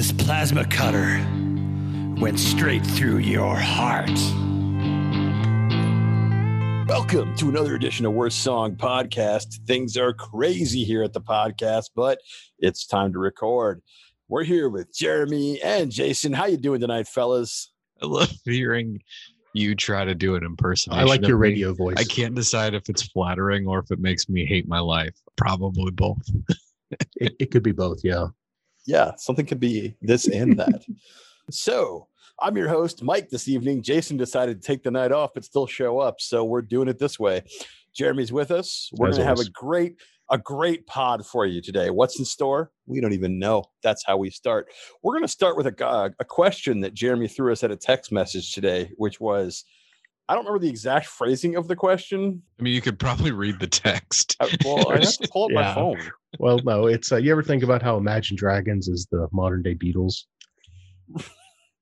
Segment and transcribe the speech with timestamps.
[0.00, 1.18] This plasma cutter
[2.18, 4.08] went straight through your heart.
[6.88, 9.60] Welcome to another edition of Worst Song Podcast.
[9.66, 12.18] Things are crazy here at the podcast, but
[12.58, 13.82] it's time to record.
[14.26, 16.32] We're here with Jeremy and Jason.
[16.32, 17.70] How you doing tonight, fellas?
[18.02, 19.02] I love hearing
[19.52, 20.98] you try to do an impersonation.
[20.98, 21.48] I like of your me.
[21.48, 21.96] radio voice.
[21.98, 25.14] I can't decide if it's flattering or if it makes me hate my life.
[25.36, 26.26] Probably both.
[27.16, 28.00] It, it could be both.
[28.02, 28.28] Yeah.
[28.90, 30.84] Yeah, something could be this and that.
[31.50, 32.08] so,
[32.42, 33.82] I'm your host, Mike, this evening.
[33.82, 36.20] Jason decided to take the night off, but still show up.
[36.20, 37.44] So, we're doing it this way.
[37.94, 38.90] Jeremy's with us.
[38.94, 39.96] We're going to have a great
[40.32, 41.90] a great pod for you today.
[41.90, 42.70] What's in store?
[42.86, 43.64] We don't even know.
[43.82, 44.68] That's how we start.
[45.02, 47.76] We're going to start with a, uh, a question that Jeremy threw us at a
[47.76, 49.64] text message today, which was
[50.30, 52.42] I don't remember the exact phrasing of the question.
[52.60, 54.36] I mean, you could probably read the text.
[54.38, 55.98] Uh, Well, I have to pull up my phone.
[56.38, 59.74] Well, no, it's uh, you ever think about how Imagine Dragons is the modern day
[59.74, 60.24] Beatles?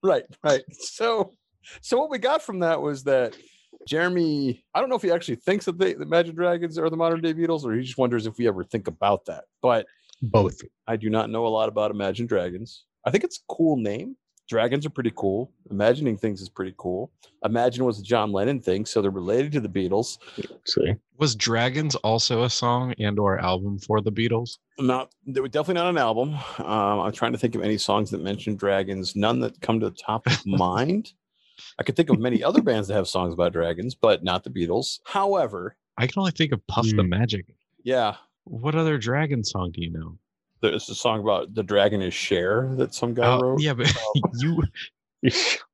[0.00, 0.62] Right, right.
[0.70, 1.32] So,
[1.80, 3.36] so what we got from that was that
[3.88, 6.96] Jeremy, I don't know if he actually thinks that they, the Imagine Dragons are the
[6.96, 9.46] modern day Beatles, or he just wonders if we ever think about that.
[9.60, 9.86] But
[10.22, 10.60] Both.
[10.86, 12.84] I do not know a lot about Imagine Dragons.
[13.04, 14.16] I think it's a cool name.
[14.48, 15.52] Dragons are pretty cool.
[15.70, 17.10] Imagining things is pretty cool.
[17.44, 20.18] Imagine was a John Lennon thing, so they're related to the Beatles.
[20.64, 24.58] See, Was Dragons also a song and or album for the Beatles?
[24.78, 26.34] Not, they were definitely not an album.
[26.58, 29.14] Um, I'm trying to think of any songs that mention dragons.
[29.14, 31.12] None that come to the top of mind.
[31.78, 34.50] I could think of many other bands that have songs about dragons, but not the
[34.50, 35.00] Beatles.
[35.04, 37.08] However, I can only think of Puff the Hmm.
[37.10, 37.46] Magic.
[37.84, 40.18] yeah, What other dragon song do you know?
[40.60, 43.60] There's a song about the dragon is share that some guy Oh, wrote.
[43.60, 44.62] yeah, but um, you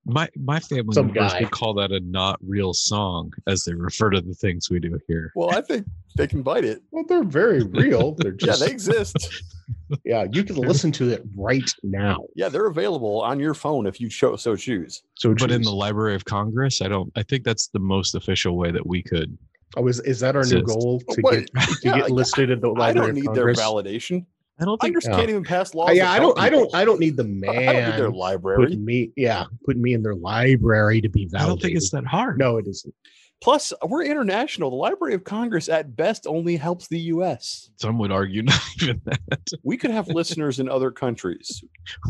[0.06, 1.40] my my family Some members guy.
[1.40, 4.98] would call that a not real song as they refer to the things we do
[5.06, 5.32] here.
[5.34, 6.82] Well, I think they can bite it.
[6.90, 8.12] well, they're very real.
[8.18, 9.42] They're Yeah, they exist.
[10.05, 10.27] yeah.
[10.32, 12.24] You can listen to it right now.
[12.36, 15.02] yeah, they're available on your phone if you cho- so choose.
[15.16, 18.56] So, But in the Library of Congress, I don't I think that's the most official
[18.56, 19.36] way that we could
[19.77, 21.33] oh, is, is that our new goal to What?
[21.33, 22.84] get to Yeah, get listed in the Library?
[22.84, 23.58] I Library don't need Congress?
[23.58, 24.27] their validation.
[24.61, 25.17] I don't I think just Yeah.
[25.17, 25.91] can't even pass laws.
[25.91, 26.39] Uh, yeah, I don't.
[26.39, 26.73] I don't.
[26.75, 27.51] I don't need the man.
[27.69, 28.65] I don't need their man library.
[28.65, 29.11] putting me.
[29.17, 31.45] Yeah, putting me in their library to be valid.
[31.45, 32.39] I don't think it's that hard.
[32.39, 32.95] No, it isn't.
[33.42, 34.70] Plus, we're international.
[34.70, 37.69] The Library of Congress, at best, only helps the U.S.
[37.77, 39.51] Some would argue not even that.
[39.65, 41.63] We could have listeners in other countries.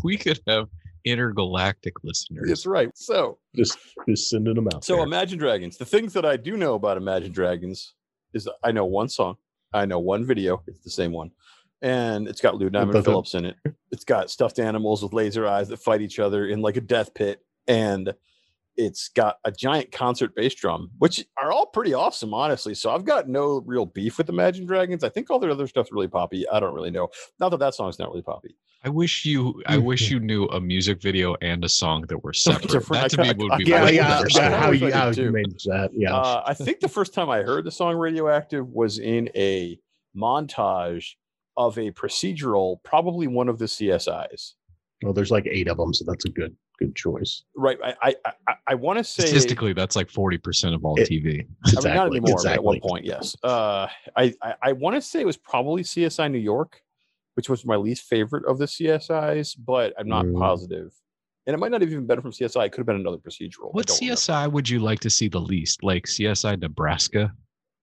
[0.04, 0.68] We could have
[1.04, 2.48] intergalactic listeners.
[2.48, 2.90] That's right.
[2.94, 3.78] So, Just
[4.08, 4.84] just sending them out.
[4.84, 5.04] so there.
[5.04, 5.76] Imagine Dragons.
[5.76, 7.94] The things that I do know about Imagine Dragons
[8.32, 9.36] is I know one song,
[9.72, 10.62] I know one video.
[10.66, 11.30] It's the same one,
[11.84, 13.56] and it's got Lou Diamond Phillips in it.
[13.92, 17.12] It's got stuffed animals with laser eyes that fight each other in like a death
[17.12, 18.14] pit, and
[18.76, 22.74] it's got a giant concert bass drum, which are all pretty awesome, honestly.
[22.74, 25.04] So I've got no real beef with Imagine Dragons.
[25.04, 26.48] I think all their other stuff's really poppy.
[26.48, 27.08] I don't really know.
[27.38, 28.56] Not that that song's not really poppy.
[28.82, 32.32] I wish you I wish you knew a music video and a song that were
[32.34, 32.70] separate.
[32.88, 34.56] That to me would be yeah, much yeah, better I yeah.
[34.58, 35.90] How you how you manage that?
[35.92, 36.16] Yeah.
[36.16, 39.78] Uh, I think the first time I heard the song Radioactive was in a
[40.16, 41.14] montage
[41.56, 44.54] of a procedural, probably one of the CSIs.
[45.02, 47.44] well, there's like eight of them, so that's a good good choice.
[47.56, 47.78] Right.
[47.84, 48.14] I I
[48.48, 51.46] I, I want to say statistically that's like 40% of all It- TV.
[51.66, 53.36] I mean, not anymore, but at one point, yes.
[53.44, 56.80] Uh, I I, I want to say it was probably CSI New York,
[57.34, 60.38] which was my least favorite of the CSIs, but I'm not Mm.
[60.38, 60.92] positive.
[61.46, 62.64] And it might not have even been from CSI.
[62.66, 63.72] It could have been another procedural.
[63.72, 64.16] What don't remember.
[64.18, 65.82] CSI would you like to see the least?
[65.84, 67.32] Like CSI Nebraska?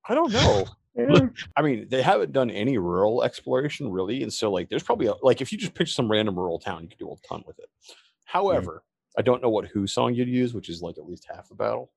[0.10, 0.66] I don't know.
[0.96, 1.28] Yeah.
[1.56, 5.14] I mean, they haven't done any rural exploration really, and so like, there's probably a,
[5.22, 7.60] like if you just picture some random rural town, you could do a ton with
[7.60, 7.70] it.
[8.26, 8.84] However,
[9.18, 11.56] I don't know what Who song you'd use, which is like at least half the
[11.56, 11.92] battle.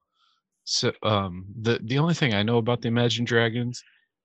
[0.65, 3.83] So um the the only thing I know about the Imagine Dragons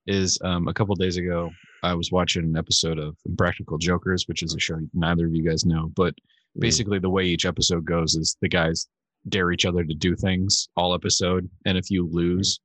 [0.07, 1.49] is um a couple days ago
[1.83, 5.43] I was watching an episode of Impractical Jokers, which is a show neither of you
[5.47, 6.13] guys know, but
[6.57, 6.61] Mm.
[6.61, 8.87] basically the way each episode goes is the guys
[9.27, 12.59] dare each other to do things all episode and if you lose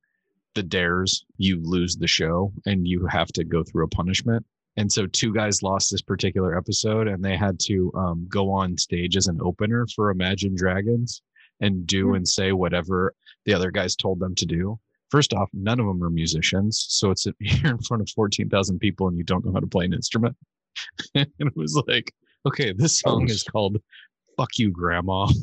[0.55, 4.45] the dares you lose the show and you have to go through a punishment.
[4.77, 8.77] And so two guys lost this particular episode and they had to um, go on
[8.77, 11.21] stage as an opener for imagine dragons
[11.61, 12.15] and do Hmm.
[12.15, 13.13] and say whatever
[13.45, 14.79] the other guys told them to do.
[15.11, 19.07] First off none of them are musicians so it's you're in front of 14000 people
[19.07, 20.35] and you don't know how to play an instrument.
[21.15, 22.13] And it was like
[22.45, 23.77] okay this song is called
[24.37, 25.27] fuck you grandma.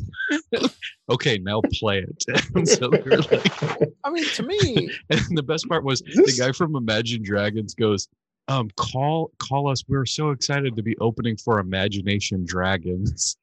[1.10, 2.24] Okay now play it.
[2.54, 6.34] And so they were like I mean, to me, and the best part was the
[6.38, 8.08] guy from imagine dragons goes
[8.48, 9.82] um call call us.
[9.88, 13.36] We're so excited to be opening for imagination dragons.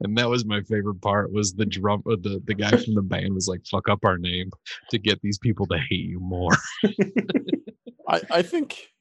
[0.00, 3.02] And that was my favorite part was the drum uh, the the guy from the
[3.02, 4.50] band was like fuck up our name
[4.90, 6.52] to get these people to hate you more.
[8.08, 8.92] I, I think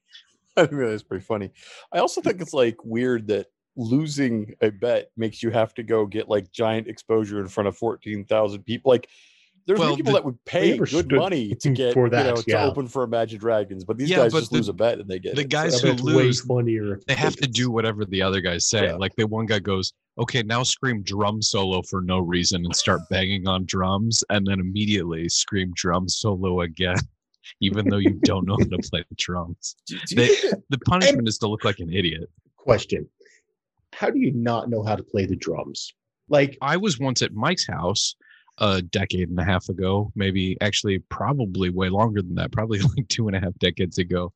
[0.57, 1.51] I think that's pretty funny.
[1.91, 6.05] I also think it's like weird that losing a bet makes you have to go
[6.05, 8.91] get like giant exposure in front of 14,000 people.
[8.91, 9.07] Like
[9.65, 12.35] there's Well, people the- that would pay good money to get for you that, know,
[12.35, 12.65] to yeah.
[12.65, 15.09] open for Imagine Dragons, but these Yeah, guys but just the- lose a bet and
[15.09, 15.49] they get the it.
[15.49, 16.95] guys So- who lose, funnier.
[16.95, 18.85] if they have to do whatever the other guys say.
[18.85, 18.95] Yeah.
[18.95, 23.01] Like the one guy goes, "Okay, now scream drum solo for no reason and start
[23.09, 26.97] banging on drums, and then immediately scream drum solo again,
[27.61, 30.77] even though you don't know how to play the drums." Do- do you They- The
[30.79, 32.29] punishment is to look like an idiot.
[32.57, 33.07] Question:
[33.97, 35.93] How do you not know how to play the drums?
[36.29, 38.15] Like, I was once at Mike's house
[38.59, 43.07] a decade and a half ago, maybe actually probably way longer than that, probably like
[43.07, 44.31] two and a half decades ago.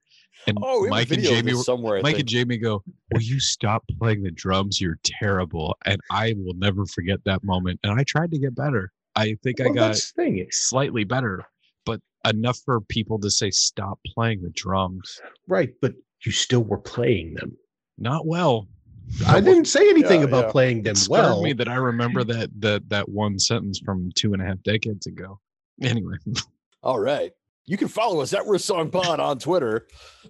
[0.46, 1.98] And oh, we have a Mike and Jamie were, somewhere.
[1.98, 2.20] I Mike think.
[2.20, 2.84] and Jamie go,
[3.14, 4.80] Will you stop playing the drums?
[4.80, 5.76] You're terrible.
[5.86, 7.80] And I will never forget that moment.
[7.84, 8.92] And I tried to get better.
[9.16, 10.46] I think I got thing.
[10.52, 11.44] Slightly better,
[11.86, 15.20] but enough for people to say stop playing the drums.
[15.48, 15.94] right, but
[16.24, 17.58] you still were playing them.
[17.98, 18.68] Not well.
[19.28, 20.52] I didn't say anything Yeah, about yeah.
[20.52, 21.42] playing them It scared well.
[21.42, 25.08] me that I remember that that that one sentence from two and a half decades
[25.08, 25.40] ago.
[25.82, 26.16] Anyway.
[26.84, 27.32] All right.
[27.66, 29.88] You can follow us at Worst Song Pod on Twitter.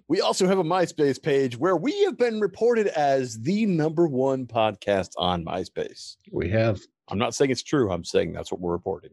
[0.08, 4.48] We also have a MySpace page where we have been reported as the number one
[4.48, 6.16] podcast on MySpace.
[6.32, 6.80] we have.
[7.10, 7.92] I'm not saying it's true.
[7.92, 9.12] I'm saying that's what we're reporting.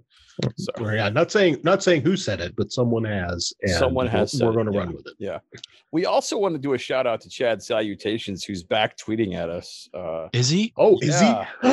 [0.56, 3.52] So Well, yeah, not saying not saying who said it, but someone has.
[3.62, 4.79] And Someone has We're, we're going to yeah.
[4.81, 5.14] run with it.
[5.19, 5.38] Yeah.
[5.93, 9.49] We also want to do a shout out to Chad Salutations, who's back tweeting at
[9.49, 9.88] us.
[9.94, 10.73] Uh, Is he?
[10.76, 11.46] Oh, is Yeah.
[11.62, 11.67] he?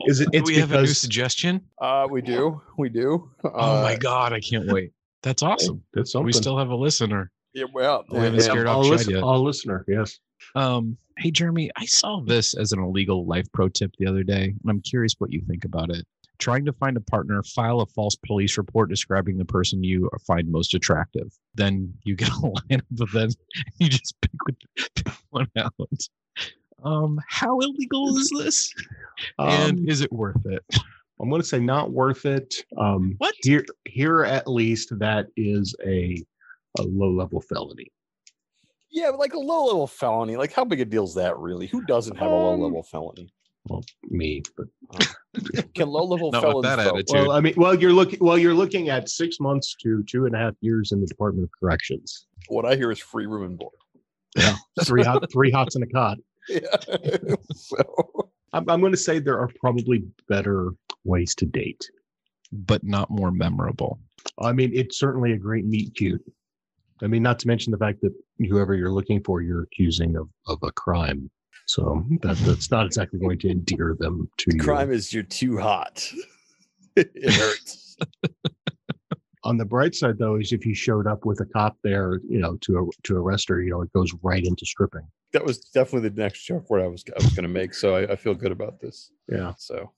[0.10, 0.30] is it?
[0.30, 1.62] Do It's we have a new suggestion?
[1.80, 2.60] uh, we do.
[2.76, 3.28] We do.
[3.44, 4.92] oh my Uh, god, I can't wait.
[5.24, 5.82] That's awesome.
[5.94, 6.26] that's something.
[6.26, 7.32] We still have a listener.
[7.54, 9.22] Yeah, well, We haven't and- scared off all, Chad listen, yet.
[9.24, 9.84] all listener.
[9.88, 10.20] Yes.
[10.54, 14.44] Um, hey Jeremy, I saw this as an illegal life pro tip the other day,
[14.44, 16.06] and I'm curious what you think about it.
[16.38, 20.50] Trying to find a partner, file a false police report describing the person you find
[20.50, 21.32] most attractive.
[21.54, 23.30] Then you get a lineup, but then
[23.78, 25.72] you just pick one out.
[26.84, 28.72] Um, how illegal is this?
[29.38, 30.62] Um, and is it worth it?
[31.20, 32.54] I'm going to say not worth it.
[32.76, 33.34] Um, What?
[33.42, 36.22] Here, here at least that is a
[36.78, 37.88] a low level felony.
[38.90, 40.36] Yeah, like a low level felony.
[40.36, 41.66] Like, how big a deal is that really?
[41.66, 43.32] Who doesn't have a low Um, level felony?
[43.68, 44.66] Well, me, but
[45.74, 46.94] Can low level Not felons that vote?
[46.94, 47.14] attitude.
[47.28, 50.34] well, I mean, well, you're looking well, you're looking at six months to two and
[50.34, 52.26] a half years in the Department of Corrections.
[52.48, 53.74] What I hear is free room and board.
[54.36, 54.54] Yeah,
[54.84, 56.18] Three hot, three hots in a cot.
[56.48, 56.60] Yeah.
[57.54, 57.76] so
[58.54, 60.70] I'm, I'm going to say there are probably better
[61.04, 61.90] ways to date.
[62.52, 63.98] but not more memorable.
[64.40, 66.22] I mean, it's certainly a great meet cute.
[67.02, 68.12] I mean, not to mention the fact that
[68.48, 71.30] whoever you're looking for, you're accusing of, of a crime.
[71.66, 74.60] So that, that's not exactly going to endear them to you.
[74.60, 76.10] crime is you're too hot.
[76.96, 77.96] it hurts.
[79.44, 82.38] On the bright side, though, is if you showed up with a cop there, you
[82.38, 85.06] know, to to arrest her, you know, it goes right into stripping.
[85.32, 87.74] That was definitely the next joke where I was I was gonna make.
[87.74, 89.10] So I, I feel good about this.
[89.30, 89.52] Yeah.
[89.58, 89.92] So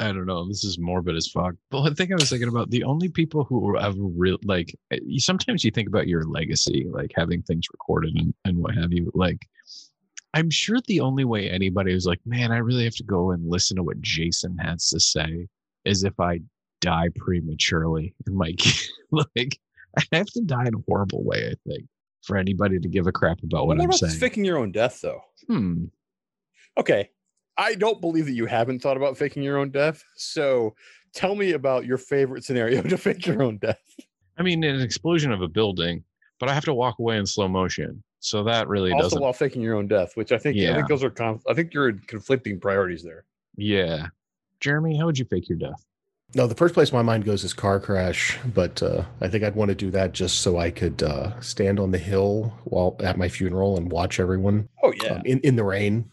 [0.00, 0.46] I don't know.
[0.46, 1.54] This is morbid as fuck.
[1.70, 4.98] But one thing I was thinking about the only people who ever real like eh,
[5.16, 9.10] sometimes you think about your legacy, like having things recorded and, and what have you.
[9.14, 9.48] Like
[10.34, 13.50] I'm sure the only way anybody was like, man, I really have to go and
[13.50, 15.48] listen to what Jason has to say
[15.84, 16.40] is if I
[16.80, 18.14] die prematurely.
[18.26, 18.60] And like
[19.10, 19.58] like
[19.96, 21.86] I have to die in a horrible way, I think,
[22.22, 24.20] for anybody to give a crap about what what I'm about saying.
[24.20, 25.22] faking your own death though?
[25.48, 25.86] Hmm.
[26.76, 27.10] Okay.
[27.58, 30.02] I don't believe that you haven't thought about faking your own death.
[30.16, 30.74] So
[31.12, 33.82] tell me about your favorite scenario to fake your own death.
[34.38, 36.04] I mean, an explosion of a building,
[36.38, 38.02] but I have to walk away in slow motion.
[38.20, 39.20] So that really also doesn't.
[39.22, 40.72] while faking your own death, which I think yeah.
[40.72, 43.24] I think those are conf- I think you're conflicting priorities there.
[43.56, 44.08] Yeah.
[44.60, 45.84] Jeremy, how would you fake your death?
[46.34, 49.54] No, the first place my mind goes is car crash, but uh, I think I'd
[49.54, 53.16] want to do that just so I could uh, stand on the hill while at
[53.16, 55.14] my funeral and watch everyone Oh yeah.
[55.14, 56.10] um, in in the rain.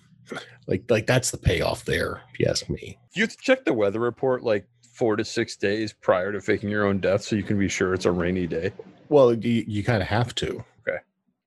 [0.68, 2.98] Like like that's the payoff there, if you ask me.
[3.14, 7.00] you check the weather report like four to six days prior to faking your own
[7.00, 8.72] death so you can be sure it's a rainy day.
[9.10, 10.64] Well, you, you kind of have to.
[10.88, 10.98] Okay.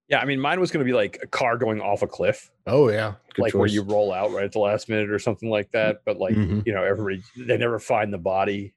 [0.08, 2.50] Yeah, I mean, mine was going to be like a car going off a cliff,
[2.66, 5.48] Oh yeah, Good like where you roll out right at the last minute or something
[5.50, 6.02] like that.
[6.04, 6.64] But like, Mhm.
[6.66, 8.74] you know, everybody they never find the body.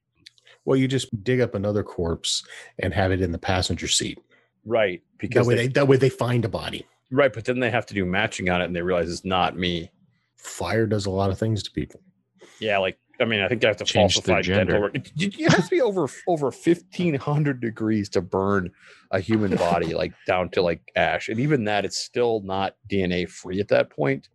[0.65, 2.43] Well, you just dig up another corpse
[2.79, 4.20] and have it in the passenger seat.
[4.65, 5.01] Right.
[5.17, 6.86] because That way, they, they, that way they find a body.
[7.12, 9.58] Right, but then they have to do matching on it and they realize it's not
[9.58, 9.91] me.
[10.38, 12.01] Fire does a lot of things to people.
[12.60, 14.56] Yeah, like I mean, I think I have to Change falsify dental.
[14.56, 14.82] gender.
[14.82, 14.96] work.
[14.96, 18.72] It, it it has to be over over fifteen hundred degrees to burn
[19.12, 23.30] a human body, like down to like ash, and even that, it's still not DNA
[23.30, 24.30] free at that point.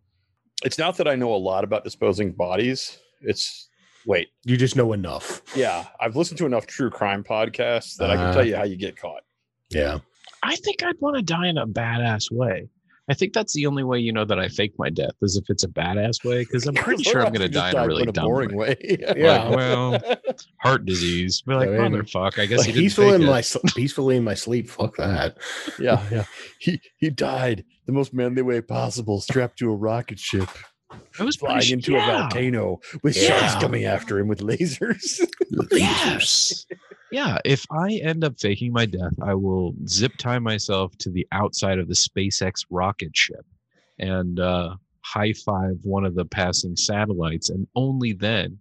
[0.63, 2.97] It's not that I know a lot about disposing bodies.
[3.21, 3.69] It's
[4.05, 5.41] wait, You just know enough.
[5.55, 8.63] yeah, I've listened to enough true crime podcasts that I can Uh, tell you how
[8.63, 9.23] you get caught.
[9.69, 9.99] Yeah.
[10.43, 12.69] I think I'd want to die in a badass way.
[13.09, 15.45] I think that's the only way you know that I fake my death is if
[15.49, 18.05] it's a badass way, because I'm pretty sure I'm going to die in a really
[18.05, 18.75] dumb boring way.
[18.81, 18.97] way.
[19.15, 19.43] Yeah.
[19.45, 20.01] Like, well,
[20.59, 21.41] heart disease.
[21.41, 22.39] Be like, I mean, motherfucker.
[22.39, 23.25] I guess Like, he peacefully in it.
[23.27, 23.43] my
[23.75, 24.69] peacefully in my sleep.
[24.69, 25.37] Fuck that.
[25.79, 26.25] yeah, yeah.
[26.59, 30.49] He he died the most manly way possible, strapped to a rocket ship,
[31.19, 32.03] I was flying pretty, into yeah.
[32.03, 33.39] a volcano with Yeah.
[33.39, 35.19] sharks coming after him with lasers.
[35.71, 36.65] Yes.
[37.11, 37.37] Yeah.
[37.45, 41.79] If I end up faking my death, I will zip tie myself to the outside
[41.79, 43.45] of the SpaceX rocket ship
[43.99, 47.49] and uh, high five one of the passing satellites.
[47.49, 48.59] And only then,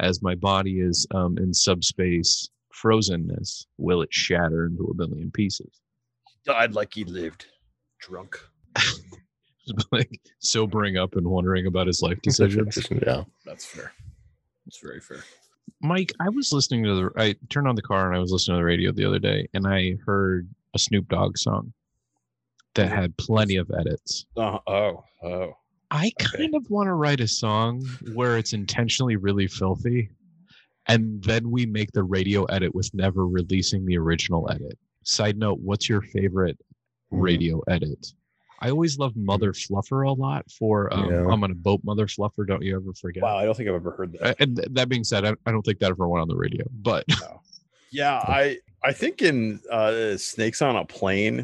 [0.00, 5.80] as my body is um, in subspace frozenness, will it shatter into a billion pieces.
[6.44, 7.46] died like he lived,
[8.00, 8.40] drunk.
[9.92, 12.78] like sobering up and wondering about his life decisions.
[12.90, 13.24] yeah.
[13.44, 13.92] That's fair.
[14.66, 15.24] That's very fair.
[15.82, 18.56] Mike, I was listening to the I turned on the car and I was listening
[18.56, 21.72] to the radio the other day and I heard a Snoop Dogg song
[22.74, 24.26] that had plenty of edits.
[24.36, 25.52] Uh, oh, oh.
[25.90, 26.36] I Okay.
[26.38, 27.82] kind of want to write a song
[28.12, 30.10] where it's intentionally really filthy
[30.86, 34.78] and then we make the radio edit with never releasing the original edit.
[35.04, 36.58] Side note, what's your favorite
[37.10, 37.20] Hmm.
[37.20, 38.12] radio edit?
[38.60, 41.26] I always love Mother Fluffer a lot for um, Yeah.
[41.30, 43.22] I'm on a boat Mother Fluffer, don't you ever forget?
[43.22, 44.22] Wow, I don't think I've ever heard that.
[44.22, 46.36] Uh, And th- that being said, I, I don't think that ever went on the
[46.36, 47.04] radio, but
[47.92, 51.38] Yeah, I I think in uh, Snakes on a Plane,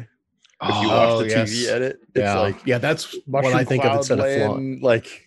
[0.61, 1.51] if you Oh, watch the yes.
[1.51, 2.39] TV edit, it's yeah.
[2.39, 5.23] like yeah, that's what I think of cloud instead of flaw, like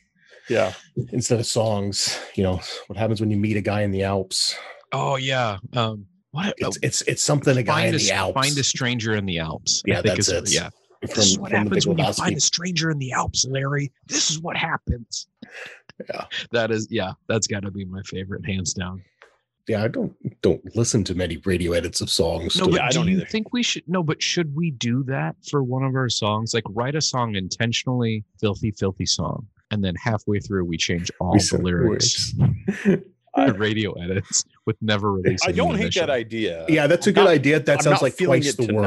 [0.48, 0.72] yeah.
[1.12, 2.18] instead of songs.
[2.34, 4.56] You know what happens when you meet a guy in the Alps?
[4.92, 5.58] Oh yeah.
[5.74, 6.54] Um, what?
[6.58, 8.34] It's it's it's something a guy in find a, the Alps.
[8.34, 9.82] find a stranger in the Alps.
[9.86, 10.50] I Yeah, think that's it.
[10.52, 10.70] Yeah.
[11.00, 13.92] From, This is what happens when you find a stranger in the Alps, Larry.
[14.06, 15.26] This is what happens.
[16.08, 16.24] Yeah.
[16.52, 19.02] That is, yeah, that's got to be my favorite, hands down.
[19.66, 22.56] Yeah, I don't don't listen to many radio edits of songs.
[22.56, 23.26] No, but Yeah, I do don't you either.
[23.26, 23.82] think we should?
[23.86, 26.54] No, but should we do that for one of our songs?
[26.54, 31.32] Like write a song intentionally filthy, filthy song, and then halfway through we change all
[31.32, 32.54] we the lyrics, words.
[33.36, 35.50] the radio edits with never releasing.
[35.50, 36.64] I don't hate that idea.
[36.68, 37.60] yeah, that's a I'm good not- idea.
[37.60, 38.84] That I'm sounds like feeling twice it the work.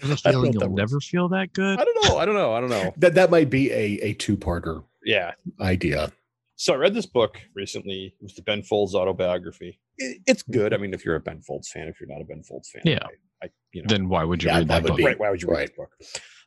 [0.00, 0.08] Tonight.
[0.08, 1.78] I have a I don't know feeling if that you'll never feel that good.
[1.80, 2.18] I don't know.
[2.18, 2.52] I don't know.
[2.52, 2.94] I don't know.
[2.98, 5.32] That that might be a a two parter Yeah.
[5.60, 6.12] idea.
[6.56, 8.14] So I read this book recently.
[8.20, 9.78] It was the Ben Folds autobiography.
[9.96, 10.74] It, it's good.
[10.74, 12.82] I mean, if you're a Ben Folds fan, if you're not a Ben Folds fan,
[12.84, 12.98] Yeah.
[13.42, 14.96] I, I you know, Then why would you Yeah, read that that would book?
[14.98, 15.18] be- right?
[15.20, 15.68] Why would you read right.
[15.68, 15.90] this book?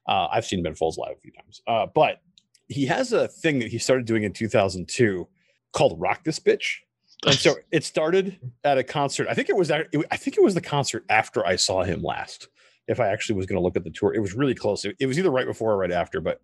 [0.08, 2.22] Uh, I've seen Ben Folds live a few times, uh, but
[2.68, 5.28] he has a thing that he started doing in 2002
[5.74, 6.78] called "Rock This Bitch,"
[7.26, 9.28] and so it started at a concert.
[9.30, 9.70] I think it was.
[9.72, 12.48] ac- it- I think it was the concert after I saw him last.
[12.92, 14.86] If I actually was going to look at the tour, it was really close.
[14.86, 16.22] It, it was either right before or right after.
[16.22, 16.42] But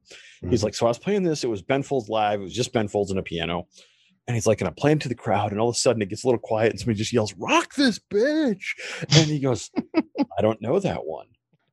[0.49, 0.63] he's Mhm.
[0.63, 1.43] like, so I was playing this.
[1.43, 2.39] It was Ben Folds live.
[2.39, 3.67] It was just Ben Folds and a piano.
[4.27, 6.09] And he's like, and I'm playing to the crowd, and all of a sudden it
[6.09, 8.63] gets a little quiet, and somebody just yells, "Rock this bitch!"
[9.15, 11.27] And he goes, "I don't know that one."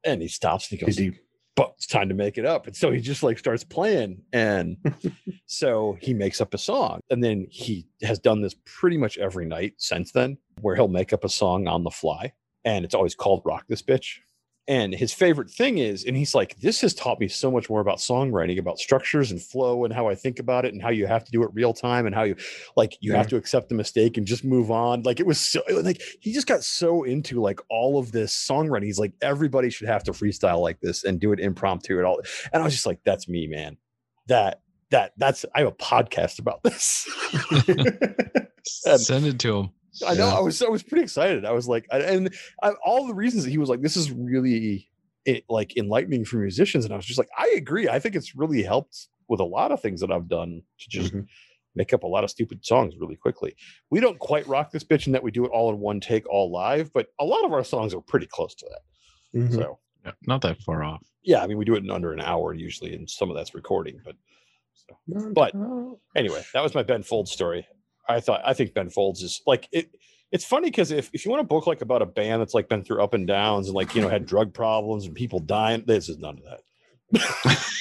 [0.04, 1.14] And he stops and he goes, you-
[1.56, 2.66] but it's time to make it up.
[2.66, 4.22] And so he just like starts playing.
[4.32, 4.76] And
[5.46, 7.00] so he makes up a song.
[7.10, 11.12] And then he has done this pretty much every night since then, where he'll make
[11.12, 12.32] up a song on the fly.
[12.64, 14.18] And it's always called Rock This Bitch.
[14.66, 17.82] And his favorite thing is, and he's like, this has taught me so much more
[17.82, 21.06] about songwriting, about structures and flow and how I think about it and how you
[21.06, 22.36] have to do it real time and how you
[22.74, 25.02] like you have to accept the mistake and just move on.
[25.02, 28.84] Like it was so like he just got so into like all of this songwriting.
[28.84, 32.22] He's like, everybody should have to freestyle like this and do it impromptu and all.
[32.50, 33.76] And I was just like, that's me, man.
[34.28, 37.06] That that that's I have a podcast about this.
[38.64, 39.70] Send it to him.
[40.06, 40.26] I know.
[40.28, 40.34] Yeah.
[40.36, 41.44] I was I was pretty excited.
[41.44, 44.10] I was like, I, and I, all the reasons that he was like, this is
[44.10, 44.88] really
[45.24, 47.88] it, like enlightening for musicians, and I was just like, I agree.
[47.88, 51.14] I think it's really helped with a lot of things that I've done to just
[51.14, 51.26] Mhm.
[51.74, 53.56] make up a lot of stupid songs really quickly.
[53.90, 56.28] We don't quite rock this bitch in that we do it all in one take,
[56.28, 59.40] all live, but a lot of our songs are pretty close to that.
[59.40, 59.54] Mhm.
[59.54, 61.02] So Yeah, not that far off.
[61.22, 63.54] yeah, I mean, we do it in under an hour usually, and some of that's
[63.54, 64.00] recording.
[64.04, 64.16] But
[64.74, 65.30] so.
[65.32, 65.54] But-
[66.14, 67.66] anyway, that was my Ben Fold story.
[68.08, 69.90] I thought I think Ben Folds is like it.
[70.32, 72.68] It's funny because if, if you want a book like about a band that's like
[72.68, 75.84] been through up and downs and like you know had drug problems and people dying,
[75.86, 77.58] this is none of that.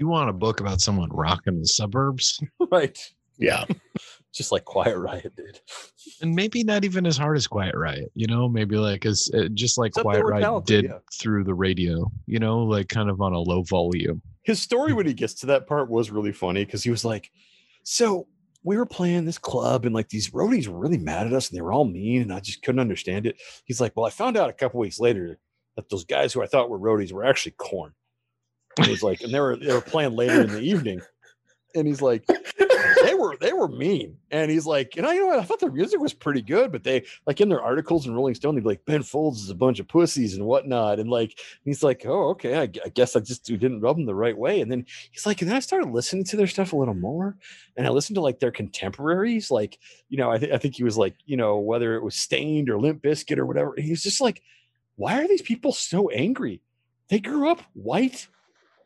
[0.00, 2.42] You want a book about someone rocking the suburbs,
[2.72, 2.98] right?
[3.38, 3.66] yeah,
[4.32, 5.60] Just like Quiet Riot did.
[6.22, 8.10] and maybe not even as hard as Quiet Riot.
[8.14, 10.98] You know, maybe like as uh, just like Except Quiet Riot talented, did yeah.
[11.12, 12.10] through the radio.
[12.26, 14.22] You know, like kind of on a low volume.
[14.42, 17.30] His story when he gets to that part was really funny because he was like,
[17.82, 18.26] "So
[18.62, 21.56] we were playing this club and like these roadies were really mad at us and
[21.56, 24.36] they were all mean and I just couldn't understand it." He's like, "Well, I found
[24.36, 25.38] out a couple weeks later
[25.76, 27.92] that those guys who I thought were roadies were actually Korn."
[28.78, 31.00] And he's like, and they were they were playing later in the evening,
[31.74, 32.24] and he's like,
[33.02, 34.16] they were they were mean.
[34.30, 36.72] And he's like, and I you know what, I thought their music was pretty good,
[36.72, 39.50] but they like in their articles in Rolling Stone, they'd be like, Ben Folds is
[39.50, 40.98] a bunch of pussies and whatnot.
[40.98, 44.14] And like he's like, oh, okay, I, I guess I just didn't rub them the
[44.14, 44.60] right way.
[44.60, 47.36] And then he's like, and then I started listening to their stuff a little more,
[47.76, 49.78] and I listened to like their contemporaries, like
[50.08, 52.70] you know, I think I think he was like, you know, whether it was Staind
[52.70, 53.74] or Limp Bizkit or whatever.
[53.74, 54.42] And he was just like,
[54.96, 56.60] why are these people so angry?
[57.08, 58.28] They grew up white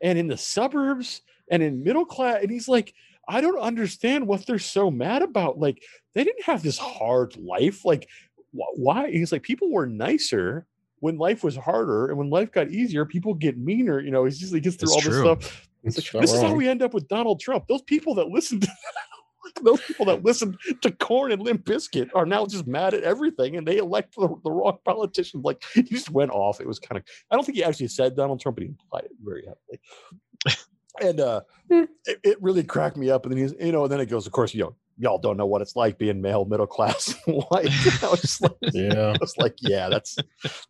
[0.01, 2.39] and in the suburbs and in middle class.
[2.41, 2.93] And he's like,
[3.27, 5.59] I don't understand what they're so mad about.
[5.59, 7.85] Like, they didn't have this hard life.
[7.85, 8.07] Like,
[8.51, 9.11] wh- why?
[9.11, 10.65] He's like, people were nicer
[10.99, 13.99] when life was harder, and when life got easier, people get meaner.
[13.99, 15.67] You know, he's just he gets through It's all this stuff.
[15.83, 17.67] Like, not this is how we end up with Donald Trump.
[17.67, 18.67] Those people that listen to
[19.61, 23.55] those people that listen to Korn and Limp Bizkit are now just mad at everything,
[23.55, 25.41] and they elect the, the wrong politician.
[25.43, 26.59] Like he just went off.
[26.59, 27.03] It was kind of.
[27.29, 30.59] I don't think he actually said Donald Trump, but he implied it very heavily.
[31.01, 31.89] And uh, it,
[32.23, 33.25] it really cracked me up.
[33.25, 34.25] And then he's, you know, and then it goes.
[34.25, 37.69] Of course, you know, y'all don't know what it's like being male, middle class, white.
[38.03, 39.13] I was just like, Yeah.
[39.13, 40.15] I was like, yeah, that's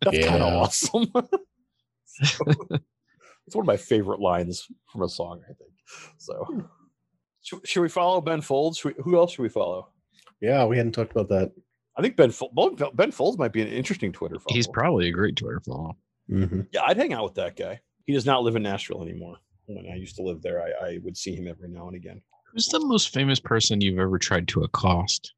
[0.02, 1.06] that's kind of awesome.
[2.24, 2.44] So,
[3.46, 5.70] it's one of my favorite lines from a song, I think.
[6.16, 6.64] So,
[7.42, 8.78] should, should we follow Ben Folds?
[8.78, 9.90] Should we, who else should we follow?
[10.40, 11.52] Yeah, we hadn't talked about that.
[11.96, 14.54] I think Ben Fol- well, Ben Folds might be an interesting Twitter follow.
[14.54, 15.96] He's probably a great Twitter follow.
[16.28, 17.80] hmm yeah, I'd hang out with that guy.
[18.06, 19.36] He does not live in Nashville anymore.
[19.66, 22.22] When I used to live there, I, I would see him every now and again.
[22.52, 25.34] Who's the most famous person you've ever tried to accost?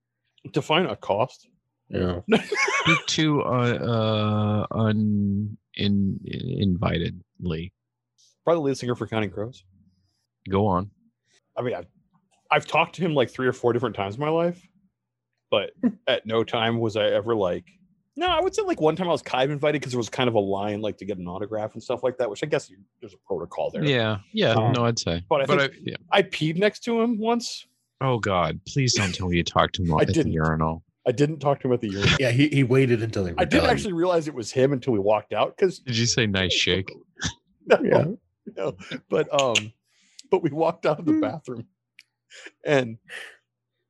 [0.52, 1.48] Define a cost.
[1.88, 2.20] Yeah.
[3.06, 7.72] to uh, uh un in, invitedly.
[8.44, 9.64] Probably the lead singer for Counting Crows.
[10.48, 10.90] Go on.
[11.56, 11.86] I mean, I've,
[12.50, 14.66] I've talked to him like three or four different times in my life,
[15.50, 15.70] but
[16.06, 17.64] at no time was I ever like,
[18.18, 20.08] no, I would say like one time I was kind of invited because there was
[20.08, 22.46] kind of a line like to get an autograph and stuff like that, which I
[22.46, 23.84] guess you, there's a protocol there.
[23.84, 24.54] Yeah, yeah.
[24.54, 25.22] Um, no, I'd say.
[25.28, 25.96] but I But I, yeah.
[26.10, 27.64] I peed next to him once.
[28.00, 30.32] Oh God, please don't tell me you talked to him I at the didn't.
[30.32, 30.82] urinal.
[31.06, 32.16] I didn't talk to him at the urinal.
[32.18, 34.92] Yeah, he, he waited until they were I didn't actually realize it was him until
[34.92, 36.90] we walked out because Did you say nice shake?
[37.66, 38.04] no, Yeah.
[38.56, 38.76] no,
[39.08, 39.72] but um,
[40.30, 41.66] but we walked out of the bathroom,
[42.64, 42.98] and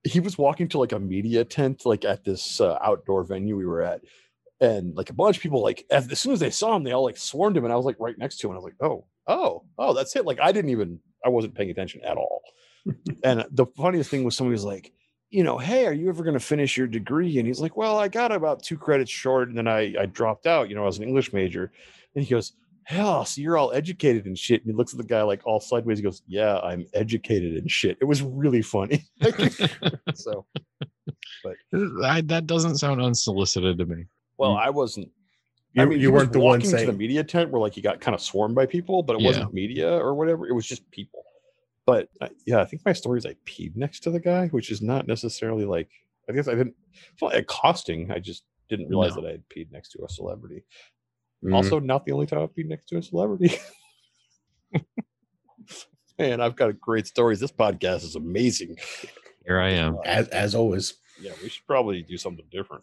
[0.08, 3.66] he was walking to like a media tent, like at this uh, outdoor venue we
[3.66, 4.00] were at,
[4.60, 6.92] and like a bunch of people, like as, as soon as they saw him, they
[6.92, 8.72] all like swarmed him, and I was like right next to him, and I was
[8.72, 10.24] like, oh, oh, oh, that's it.
[10.24, 12.42] Like I didn't even, I wasn't paying attention at all.
[13.24, 14.92] and the funniest thing was somebody was like.
[15.30, 17.36] You know, hey, are you ever going to finish your degree?
[17.36, 20.46] And he's like, Well, I got about two credits short, and then I I dropped
[20.46, 20.70] out.
[20.70, 21.70] You know, I was an English major,
[22.14, 22.54] and he goes,
[22.88, 24.62] hell, so you're all educated and shit.
[24.62, 25.98] And he looks at the guy like all sideways.
[25.98, 27.98] He goes, yeah, I'm educated and shit.
[28.00, 29.04] It was really funny.
[30.14, 30.46] so,
[32.04, 34.06] I, that doesn't sound unsolicited to me.
[34.38, 34.56] well.
[34.56, 35.10] I wasn't.
[35.74, 37.82] You, I mean, you weren't the one walking to the media tent where like he
[37.82, 39.26] got kind of swarmed by people, but it Yeah.
[39.28, 40.46] wasn't media or whatever.
[40.48, 41.22] It was just people.
[41.84, 44.70] But uh, yeah, I think my story is I peed next to the guy, which
[44.70, 45.90] is not necessarily like
[46.28, 46.74] I guess I didn't.
[47.12, 48.10] It's not accosting.
[48.10, 49.22] I just didn't realize No.
[49.22, 50.64] that I had peed next to a celebrity.
[51.44, 51.54] Mhm.
[51.54, 53.56] Also, not the only time I've been next to a celebrity.
[56.18, 57.38] Man, I've got great stories.
[57.38, 58.76] This podcast is amazing.
[59.46, 59.98] Here I am.
[60.04, 60.94] As as always.
[61.20, 62.82] yeah, we should probably do something different.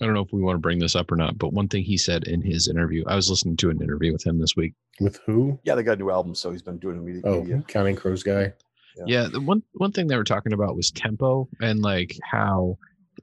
[0.00, 1.82] I don't know if we want to bring this up or not, but one thing
[1.84, 4.74] he said in his interview, I was listening to an interview with him this week.
[5.00, 5.58] With who?
[5.64, 7.22] Yeah, they got a new album, so he's been doing a media.
[7.24, 7.64] Oh, media.
[7.68, 8.52] Counting Crows guy.
[8.96, 9.04] Yeah.
[9.06, 12.76] Yeah, the one one thing they were talking about was tempo and like how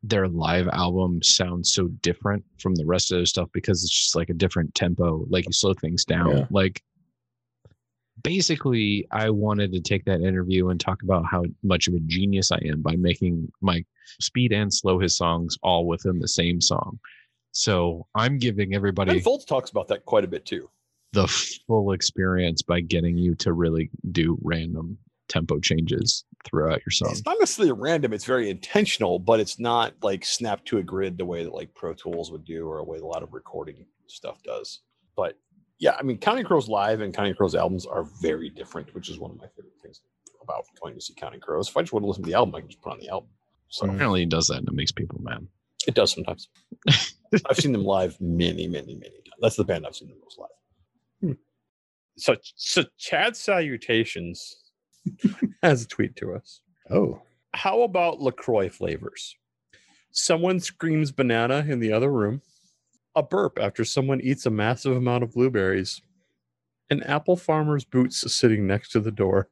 [0.03, 4.15] their live album sounds so different from the rest of their stuff because it's just
[4.15, 6.37] like a different tempo, like you slow things down.
[6.37, 6.45] Yeah.
[6.49, 6.83] Like
[8.23, 12.51] basically I wanted to take that interview and talk about how much of a genius
[12.51, 13.83] I am by making my
[14.19, 16.99] speed and slow his songs all within the same song.
[17.51, 20.69] So I'm giving everybody Ben Folds talks about that quite a bit too.
[21.13, 24.97] the full experience by getting you to really do random
[25.27, 27.11] tempo changes throughout your song.
[27.11, 31.17] It's not necessarily random; it's very intentional, but it's not like snap to a grid
[31.17, 33.85] the way that like Pro Tools would do, or a way a lot of recording
[34.07, 34.81] stuff does.
[35.15, 35.37] But
[35.79, 39.19] yeah, I mean, Counting Crows live and Counting Crows albums are very different, which is
[39.19, 40.01] one of my favorite things
[40.41, 41.69] about going to see Counting Crows.
[41.69, 43.09] If I just want to listen to the album, I can just put on the
[43.09, 43.29] album.
[43.69, 43.93] So Mm.
[43.93, 45.45] Apparently, he does that and it makes people mad.
[45.87, 46.49] it does sometimes.
[47.49, 49.39] I've seen them live many, many, many times.
[49.41, 50.49] That's the band I've seen the most live.
[51.21, 51.31] Hmm.
[52.17, 54.58] So, so Chad Salutations
[55.63, 56.61] has a tweet to us.
[56.89, 57.21] Oh,
[57.53, 59.35] How about LaCroix flavors?
[60.11, 62.41] Someone screams banana in the other room.
[63.15, 66.01] A burp after someone eats a massive amount of blueberries.
[66.89, 69.49] An apple farmer's boots sitting next to the door.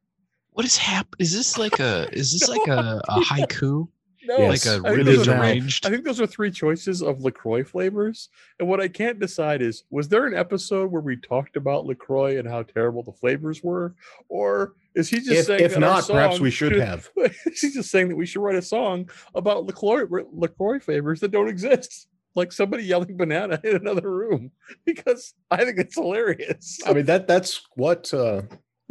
[0.52, 1.16] What is hap?
[1.20, 2.10] Is this like a?
[2.12, 3.88] Is this like a, a haiku?
[4.24, 5.42] No, Yes, like a I think it those is are- now.
[5.42, 5.86] arranged?
[5.86, 8.30] I think those are three choices of LaCroix flavors.
[8.60, 12.40] And what I can't decide is was there an episode where we talked about LaCroix
[12.40, 13.94] and how terrible the flavors were?
[14.30, 17.10] Or Is he just If, saying if that our not, perhaps we should have.
[17.46, 21.32] Is he just saying that we should write a song about LaCroix LaCroix flavors that
[21.32, 22.08] don't exist?
[22.36, 24.52] Like somebody yelling banana in another room
[24.86, 26.80] because I think it's hilarious.
[26.86, 28.42] I mean that that's what uh,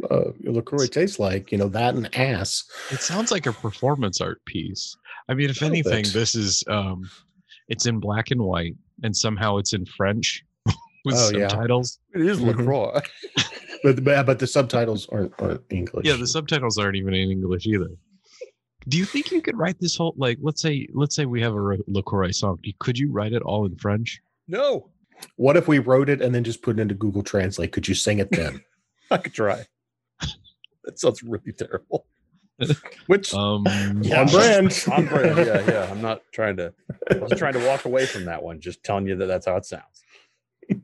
[0.09, 1.51] uh, Lacroix tastes like.
[1.51, 2.63] You know that and ass.
[2.91, 4.95] It sounds like a performance art piece.
[5.29, 6.13] I mean, if anything, bit.
[6.13, 7.09] this is um
[7.69, 10.43] it's in black and white and somehow it's in French
[11.05, 11.47] with Oh, yeah.
[11.49, 11.99] subtitles.
[12.15, 12.47] it is Mhm.
[12.57, 12.99] LaCroix.
[13.87, 16.05] But but, but the subtitles aren't aren't English.
[16.05, 17.87] Yeah, the subtitles aren't even in English either.
[18.89, 21.53] Do you think you could write this whole like let's say let's say we have
[21.53, 22.59] a Ro- LaCroix song.
[22.79, 24.21] Could you write it all in French?
[24.49, 24.89] No,
[25.37, 27.71] What if we wrote it and then just put it into Google Translate?
[27.71, 28.61] Could you sing it then?
[29.11, 29.65] I could try.
[30.83, 32.07] That sounds really terrible.
[33.07, 33.65] Which Um
[34.01, 34.85] Yeah, On brand.
[34.91, 35.37] on brand.
[35.37, 35.91] Yeah, yeah.
[35.91, 36.73] I'm not trying to.
[37.11, 38.59] I was trying to walk away from that one.
[38.59, 40.03] Just telling you that that's how it sounds.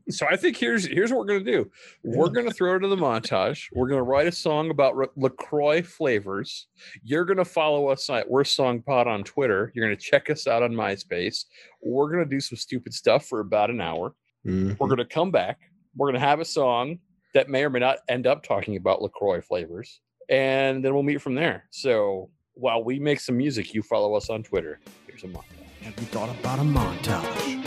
[0.10, 1.69] So I think here's here's what we're gonna do.
[2.04, 3.67] We're gonna throw it in the montage.
[3.74, 6.67] We're gonna write a song about Ra- Lacroix flavors.
[7.04, 9.72] You're gonna follow us at Worst Song Pod on Twitter.
[9.74, 11.46] You're gonna check us out on MySpace.
[11.82, 14.13] We're gonna do some stupid stuff for about an hour.
[14.46, 14.78] Mhm.
[14.80, 15.60] We're gonna come back.
[15.96, 17.00] We're gonna have a song
[17.34, 21.22] that may or may not end up talking about Lacroix flavors, and then we'll meet
[21.22, 21.65] from there.
[21.72, 24.80] So while we make some music, you follow us on Twitter.
[25.08, 25.43] Here's a montage.
[25.82, 27.62] Have you thought about a montage?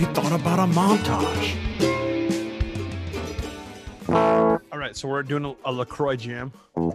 [0.00, 1.58] Have you thought about a montage?
[4.72, 6.54] All right, so we're doing a, a Lacroix jam.
[6.74, 6.86] I'm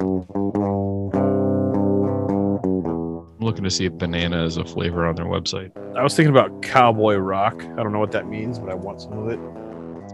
[3.39, 5.71] looking to see if banana is a flavor on their website.
[5.95, 7.63] I was thinking about cowboy rock.
[7.63, 9.39] I don't know what that means, but I want some of it.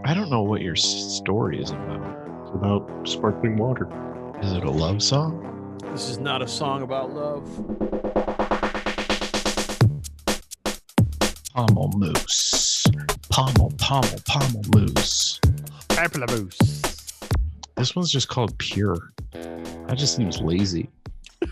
[0.04, 2.02] I don't know what your story is about.
[2.42, 3.88] It's about sparkling water.
[4.42, 5.78] Is it a love song?
[5.92, 7.48] This is not a song about love.
[11.54, 12.71] Pommel moose.
[13.30, 15.40] Pommel, pommel, pommel moose.
[15.88, 16.92] Pamplemousse.
[17.76, 19.12] This one's just called pure.
[19.32, 20.90] That just seems lazy.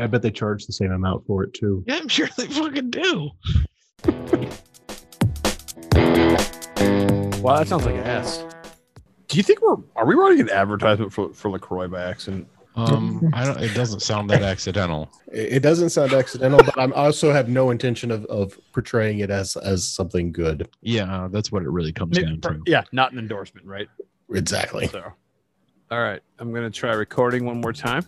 [0.00, 1.84] I bet they charge the same amount for it too.
[1.86, 3.30] Yeah, I'm sure they fucking do.
[7.40, 8.44] Wow, that sounds like an ass.
[9.28, 12.48] Do you think we're are we writing an advertisement for for Lacroix by accident?
[12.76, 13.58] Um, I don't.
[13.62, 15.10] It doesn't sound that accidental.
[15.32, 19.30] It it doesn't sound accidental, but I'm, also have no intention of, of portraying it
[19.30, 20.68] as as something good.
[20.82, 22.60] Yeah, that's what it really comes down to.
[22.66, 23.88] Yeah, not an endorsement, right?
[24.30, 24.88] Exactly.
[24.88, 25.02] So,
[25.90, 28.04] all right, I'm gonna try recording one more time.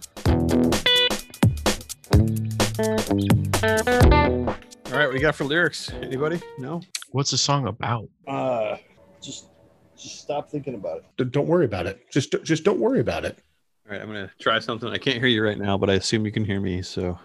[3.58, 5.90] All right, what you got for lyrics?
[6.02, 6.40] Anybody?
[6.58, 6.80] No.
[7.12, 8.08] What's the song about?
[8.26, 8.76] Uh,
[9.22, 9.46] just
[9.96, 11.04] just stop thinking about it.
[11.16, 12.10] D- Don't worry about it.
[12.10, 13.38] Just just don't worry about it.
[13.88, 14.90] All right, I'm gonna try something.
[14.90, 16.82] I can't hear you right now, but I assume you can hear me.
[16.82, 17.18] So,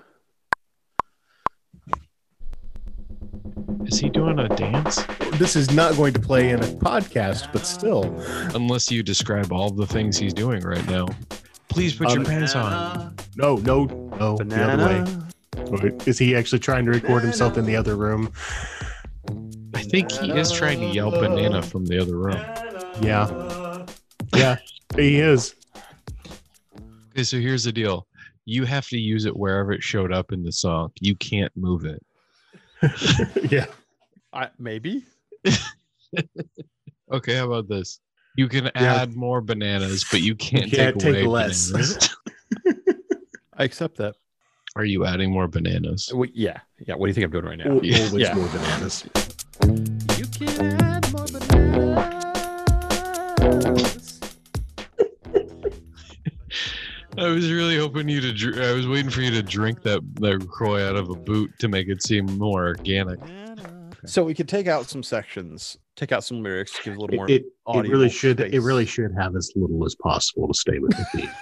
[3.86, 5.04] Is he doing a dance?
[5.34, 8.06] This is not going to play in a podcast, but still.
[8.56, 11.08] Unless you describe all the things he's doing right now.
[11.68, 13.14] Please put your pants on.
[13.36, 13.84] No, no,
[14.18, 14.38] no.
[14.38, 15.90] The other way.
[15.90, 18.32] Wait, Is he actually trying to record himself in the other room?
[19.74, 22.40] I think he is trying to yell banana from the other room.
[23.02, 23.86] Yeah.
[24.34, 24.58] Yeah,
[24.96, 25.56] he is.
[27.14, 28.08] Okay, so here's the deal.
[28.46, 30.92] You have to use it wherever it showed up in the song.
[31.00, 32.04] You can't move it.
[33.52, 33.66] yeah.
[34.34, 35.04] I maybe.
[37.12, 38.00] Okay, how about this?
[38.38, 41.70] You can add more bananas, but you can't, can't take, take away less.
[41.70, 42.10] bananas.
[43.58, 44.16] I accept that.
[44.76, 46.12] Are you adding more bananas?
[46.12, 46.96] Well, yeah, yeah.
[46.96, 47.66] What do you think I'm doing right now?
[47.76, 48.06] Al- Yeah.
[48.08, 48.34] Always Yeah.
[48.34, 49.06] more bananas.
[50.18, 50.83] You can
[57.18, 58.34] I was really hoping you to.
[58.34, 61.52] Dr- I was waiting for you to drink that that Croy out of a boot
[61.60, 63.20] to make it seem more organic.
[64.06, 67.30] So we could take out some sections, take out some lyrics, give a little more.
[67.30, 68.40] It, it, it really should.
[68.40, 71.32] It really should have as little as possible to stay with the theme.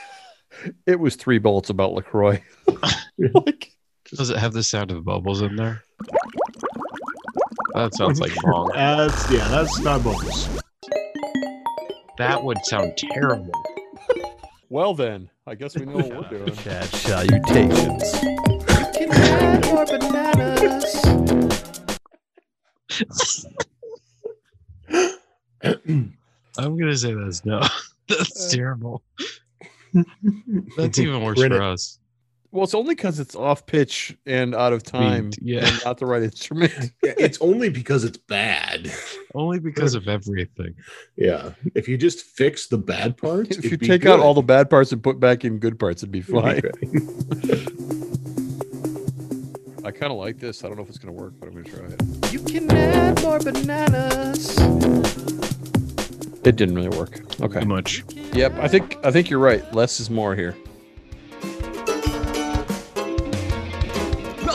[0.85, 2.43] It was three bolts about Lacroix.
[3.17, 3.71] like,
[4.13, 5.81] Does it have the sound of bubbles in there?
[7.73, 8.69] That sounds like wrong.
[8.75, 9.47] That's yeah.
[9.47, 10.49] That's not bubbles.
[12.17, 13.49] That would sound terrible.
[14.71, 16.55] Well, then I guess we know what we're doing.
[16.55, 18.23] Chad salutations.
[18.23, 18.37] You
[18.93, 20.95] can add more bananas.
[26.57, 27.59] I'm gonna say that's no.
[28.07, 28.55] That's uh.
[28.55, 29.03] terrible.
[30.77, 31.99] That's even worse Print for us.
[32.51, 35.65] Well, it's only because it's off pitch and out of I mean, time yeah.
[35.65, 36.73] and not the right instrument.
[37.03, 38.91] Yeah, it's only because it's bad.
[39.33, 40.75] Only because of everything.
[41.15, 41.51] Yeah.
[41.73, 44.91] If you just fix the bad parts, if you take out all the bad parts
[44.91, 46.61] and put back in good parts, it'd be fine.
[49.83, 50.63] I kind of like this.
[50.63, 52.33] I don't know if it's gonna work, but I'm gonna try it.
[52.33, 54.57] You can add more bananas.
[56.43, 57.21] It didn't really work.
[57.41, 57.61] Okay.
[57.61, 58.03] Too much.
[58.33, 58.53] Yep.
[58.59, 59.73] I think I think you're right.
[59.73, 60.55] Less is more here.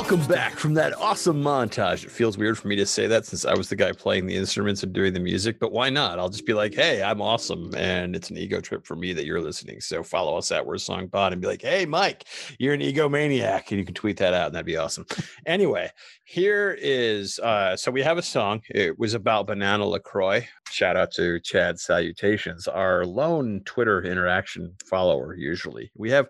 [0.08, 2.04] Welcome back from that awesome montage.
[2.04, 4.36] It feels weird for me to say that since I was the guy playing the
[4.36, 6.20] instruments and doing the music, but why not?
[6.20, 7.74] I'll just be like, hey, I'm awesome.
[7.74, 9.80] And it's an ego trip for me that you're listening.
[9.80, 12.24] So follow us at Worst Song Pod and be like, hey, Mike,
[12.60, 13.68] you're an egomaniac.
[13.70, 15.06] And you can tweet that out and that'd be awesome.
[15.44, 15.90] anyway,
[16.22, 18.62] here is uh so we have a song.
[18.68, 20.46] It was about Banana LaCroix.
[20.70, 25.90] Shout out to Chad Salutations, our lone Twitter interaction follower, usually.
[25.96, 26.28] We have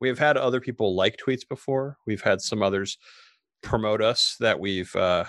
[0.00, 1.96] we have had other people like tweets before.
[2.06, 2.98] We've had some others
[3.62, 5.24] promote us that we've uh,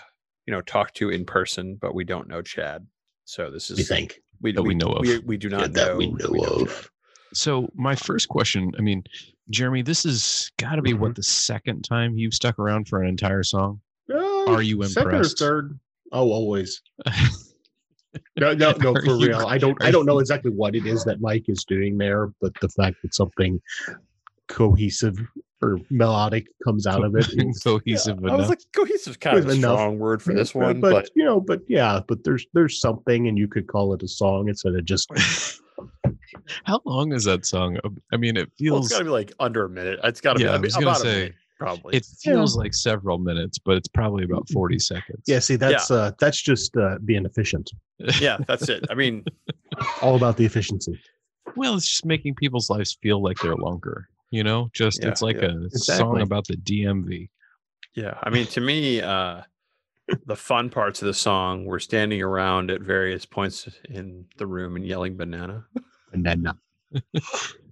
[0.45, 2.85] you know talked to in person, but we don't know Chad.
[3.25, 4.19] So this is We think.
[4.41, 5.01] we, That we know of.
[5.01, 6.61] We, we do not that know we know Chad.
[6.61, 6.91] of.
[7.33, 9.03] So my first question, I mean,
[9.49, 13.09] Jeremy, this has got to be what the second time you've stuck around for an
[13.09, 13.81] entire song.
[14.09, 15.41] Uh, Are you second impressed?
[15.41, 15.79] or third?
[16.13, 16.81] Oh, always.
[18.39, 19.45] No, no, no, for you- real.
[19.45, 19.77] I don't.
[19.83, 22.95] I don't know exactly what it is that Mike is doing there, but the fact
[23.03, 23.61] that something
[24.47, 25.17] cohesive
[25.61, 27.27] or melodic comes out of it.
[27.33, 27.47] it.
[27.47, 29.77] is- cohesive I was like cohesive kind of a Enough.
[29.77, 32.79] strong word for this but- one, but, but you know, but yeah, but there's there's
[32.79, 35.09] something, and you could call it a song instead of just.
[36.63, 37.77] How long is that song?
[38.13, 39.99] I mean, it well, it's feels got to be like under a minute.
[40.03, 41.97] It's got to Yeah, be I I was gonna about a say, minute, probably.
[41.97, 45.23] it feels like several minutes, but it's probably about 40 seconds.
[45.27, 47.71] Yeah, see, that's uh that's just uh, being efficient.
[48.19, 48.85] yeah, that's it.
[48.89, 49.23] I mean,
[50.01, 50.99] All about the efficiency.
[51.55, 54.09] Well, it's just making people's lives feel like they're longer.
[54.29, 57.29] You know, just Yeah, it's like yeah, a song about the DMV.
[57.95, 59.41] Yeah, I mean, to me, uh,
[60.25, 64.75] the fun parts of the song were standing around at various points in the room
[64.75, 65.65] and yelling "banana."
[66.11, 66.57] banana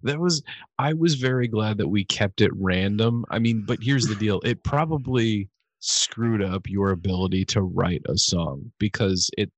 [0.04, 0.44] That was
[0.78, 3.26] I was very glad that we kept it random.
[3.32, 4.40] I mean, but here's the deal.
[4.42, 9.52] It probably screwed up your ability to write a song because it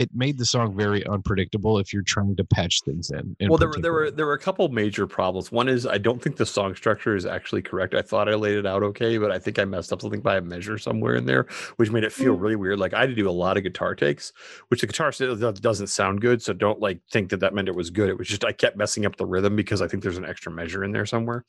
[0.00, 3.36] it made the song very unpredictable if you're trying to patch things in.
[3.38, 5.52] in well, there were there were there were a couple major problems.
[5.52, 7.94] One is I don't think the song structure is actually correct.
[7.94, 10.38] I thought I laid it out okay, but I think I messed up something by
[10.38, 12.40] a measure somewhere in there, which made it feel mm.
[12.40, 12.78] really weird.
[12.78, 14.32] Like I had to do a lot of guitar takes,
[14.68, 16.40] which the guitar still doesn't sound good.
[16.40, 18.08] So don't like think that that meant it was good.
[18.08, 20.50] It was just I kept messing up the rhythm because I think there's an extra
[20.50, 21.44] measure in there somewhere.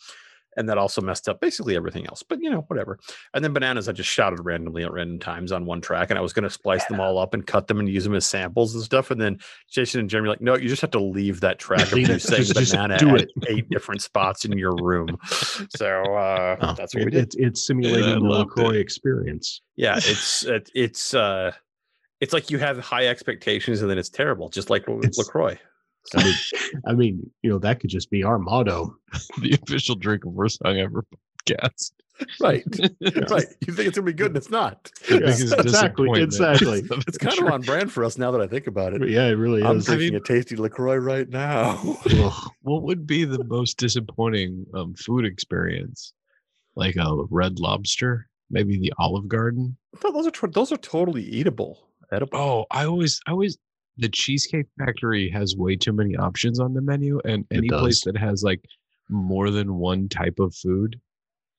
[0.57, 2.23] And that also messed up basically everything else.
[2.23, 2.99] But you know, whatever.
[3.33, 6.21] And then bananas, I just shouted randomly at random times on one track, and I
[6.21, 8.75] was going to splice them all up and cut them and use them as samples
[8.75, 9.11] and stuff.
[9.11, 11.83] And then Jason and Jeremy were like, no, you just have to leave that track
[11.83, 13.31] of Leave you saying Just- just banana do at it.
[13.47, 15.17] eight different spots in your room.
[15.69, 17.23] So uh, oh, that's what we did.
[17.23, 19.61] It's it's simulating I the loved Lacroix experience.
[19.75, 21.51] Yeah, it's it, it's uh,
[22.19, 25.57] it's like you have high expectations and then it's terrible, just like It's- Lacroix.
[26.15, 26.35] I mean,
[26.87, 28.95] I mean, you know, that could just be our motto.
[29.41, 31.05] the official drink of worst song ever
[31.45, 31.91] podcast.
[32.39, 32.63] Right,
[33.29, 33.45] right.
[33.65, 34.91] You think it's gonna be good, and it's not.
[35.09, 36.83] Yeah, exactly, exactly.
[37.07, 39.07] It's kind of on brand for us now that I think about it.
[39.09, 39.67] Yeah, it really is.
[39.67, 39.85] I'm is.
[39.85, 41.77] drinking a tasty Lacroix right now.
[42.61, 46.13] What would be the most disappointing um, food experience?
[46.75, 49.77] Like a red lobster, maybe the Olive Garden.
[50.03, 51.79] No, those are tr- those are totally eatable,
[52.11, 52.39] edible.
[52.39, 53.57] Oh, I always, I always,
[53.97, 58.17] the Cheesecake Factory has way too many options on the menu, and any place that
[58.17, 58.63] has like
[59.09, 60.99] more than one type of food,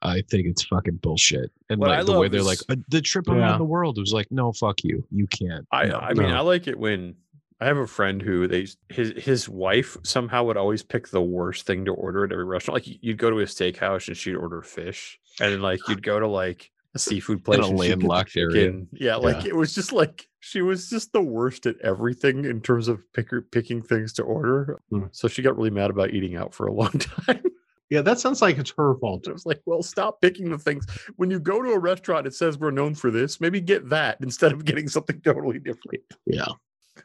[0.00, 1.50] I think it's fucking bullshit.
[1.70, 3.58] And What like I the way love they're like is- uh, the trip around Yeah.
[3.58, 5.66] the world was like, no, fuck you, you can't.
[5.70, 5.98] I No.
[5.98, 6.36] I mean no.
[6.36, 7.14] I like it when
[7.60, 11.64] I have a friend who they his his wife somehow would always pick the worst
[11.66, 12.74] thing to order at every restaurant.
[12.84, 16.18] Like you'd go to a steakhouse and she'd order fish, and then like you'd go
[16.18, 18.64] to like a seafood place a and she'd get landlocked area.
[18.66, 18.88] chicken.
[18.92, 22.88] Yeah, like it was just like she was just the worst at everything in terms
[22.88, 24.80] of picker picking things to order.
[24.90, 25.04] Hmm.
[25.12, 27.42] So she got really mad about eating out for a long time.
[27.90, 29.28] Yeah, that sounds like it's her fault.
[29.28, 30.84] I was like, well, stop picking the things.
[31.16, 33.40] When you go to a restaurant, it says we're known for this.
[33.40, 36.02] Maybe get that instead of getting something totally different.
[36.26, 36.48] Yeah.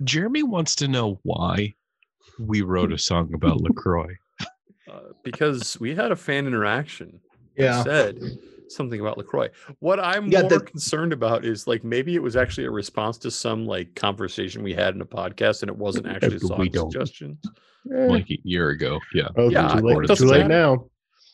[0.04, 1.76] Jeremy wants to know why
[2.39, 4.15] we wrote a song about Lacroix.
[4.91, 7.19] uh, because we had a fan interaction.
[7.56, 7.84] that Yeah.
[7.84, 8.19] said
[8.69, 9.49] something about Lacroix.
[9.80, 13.17] What I'm Yeah, more that- concerned about is like maybe it was actually a response
[13.19, 16.47] to some like conversation we had in a podcast, and it wasn't actually a we
[16.47, 16.91] song don't.
[16.91, 17.38] suggestion.
[17.95, 18.99] Eh, like a year ago.
[19.13, 19.30] Yeah.
[19.38, 20.49] oh, yeah, too it late, too late matter.
[20.49, 20.86] now.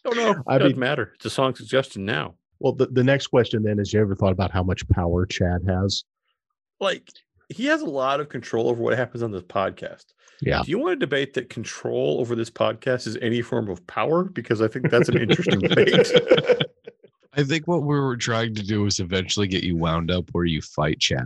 [0.05, 1.11] Oh no, it I doesn't mean- matter.
[1.15, 2.35] It's a song suggestion now.
[2.59, 5.61] Well, the, the next question then is: You ever thought about how much power Chad
[5.67, 6.03] has?
[6.79, 7.09] Like
[7.49, 10.05] he has a lot of control over what happens on this podcast.
[10.41, 10.61] Yeah.
[10.63, 14.23] Do you want to debate that control over this podcast is any form of power?
[14.25, 16.11] Because I think that's an interesting debate.
[17.35, 20.45] I think what we were trying to do is eventually get you wound up where
[20.45, 21.25] you fight Chad.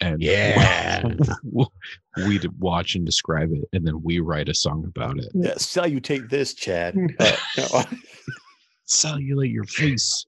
[0.00, 1.14] And Yeah.
[2.26, 5.28] we'd watch and describe it, and then we write a song about it.
[5.34, 6.96] yeah, salutate this, Chad.
[7.20, 7.84] Uh, no,
[8.86, 10.26] Cellulate your face.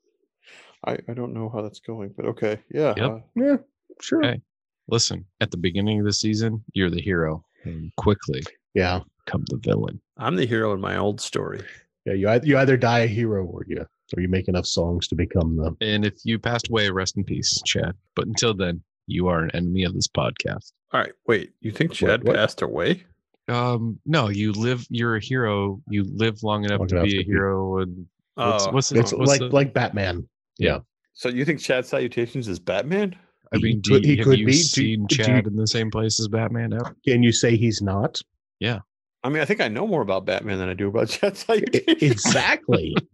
[0.86, 2.58] I, I don't know how that's going, but okay.
[2.72, 2.94] Yeah.
[2.96, 3.10] Yep.
[3.10, 3.56] uh, Yeah,
[4.00, 4.24] sure.
[4.24, 4.40] Okay.
[4.88, 7.44] Listen, at the beginning of the season, you're the hero.
[7.64, 8.42] and quickly
[8.74, 9.00] Yeah.
[9.26, 10.00] come the villain.
[10.16, 11.62] I'm the hero in my old story.
[12.04, 12.12] Yeah.
[12.14, 13.84] You you either die a hero or you
[14.16, 15.76] or you make enough songs to become them.
[15.80, 17.94] And if you passed away, rest in peace, Chad.
[18.14, 20.72] But until then, you are an enemy of this podcast.
[20.92, 21.52] All right, wait.
[21.60, 22.36] You think Chad what?
[22.36, 23.04] passed away?
[23.48, 24.86] Um, no, you live.
[24.90, 25.80] You're a hero.
[25.88, 27.78] You live long enough Long to enough be to a be- hero.
[27.78, 30.28] And what's, Oh, what's, the, it's what's like the- like Batman.
[30.58, 30.80] Yeah.
[31.14, 33.16] So you think Chad Salutations is Batman?
[33.54, 34.52] I mean, do could- you, he have could you be.
[34.52, 36.72] Do- seen do you- Chad in the same place as Batman?
[36.72, 36.96] ever?
[37.06, 38.18] Can you say he's not?
[38.58, 38.80] Yeah.
[39.22, 42.02] I mean, I think I know more about Batman than I do about Chad Salutations.
[42.02, 42.94] exactly.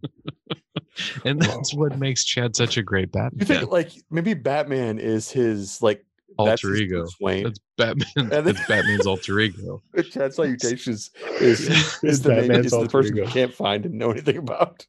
[1.25, 3.39] And that's what makes Chad such a great Batman.
[3.39, 6.05] You think like maybe Batman is his like
[6.37, 7.05] that's alter his ego.
[7.21, 7.43] Wayne.
[7.43, 8.07] That's Batman.
[8.15, 9.81] And then- That's Batman's alter ego.
[10.11, 13.85] Chad Salutations is Is is the, main, Batman's is the alter person you can't find
[13.85, 14.85] and know anything about.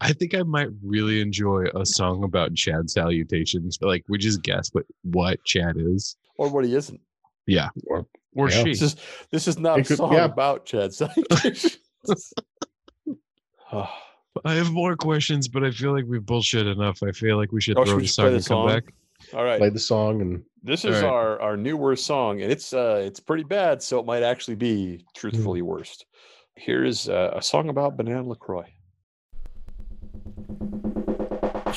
[0.00, 3.78] I think I might really enjoy a song about Chad salutations.
[3.80, 6.16] Like we just guess what what Chad is.
[6.38, 7.00] Or what he isn't.
[7.46, 7.68] Yeah.
[7.86, 8.64] Or- Or Yeah.
[8.64, 8.70] she.
[8.72, 8.96] This is
[9.30, 10.24] this is not It a could- song yeah.
[10.26, 11.78] about Chad Salutations.
[13.72, 14.02] Ah.
[14.44, 17.02] I have more questions, but I feel like we've bullshit enough.
[17.02, 18.84] I feel like we should Oh, throw should we song play the and come back.
[19.34, 19.58] all right.
[19.58, 21.04] Play the song and This is right.
[21.04, 24.56] our our new worst song, and it's uh it's pretty bad, so it might actually
[24.56, 26.06] be truthfully worst.
[26.56, 28.64] Here is uh, a song about banana Lacroix.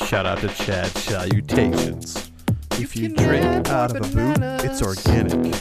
[0.08, 2.32] Shout out to Chad Salutations.
[2.74, 5.54] If you drink out of a boot, it's organic.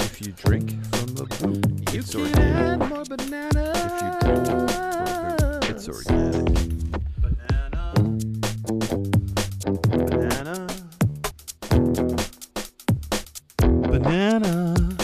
[0.00, 3.71] If you drink from a boot, it's organic.
[5.84, 6.44] It's organic.
[7.18, 7.94] Banana.
[13.88, 14.96] Banana.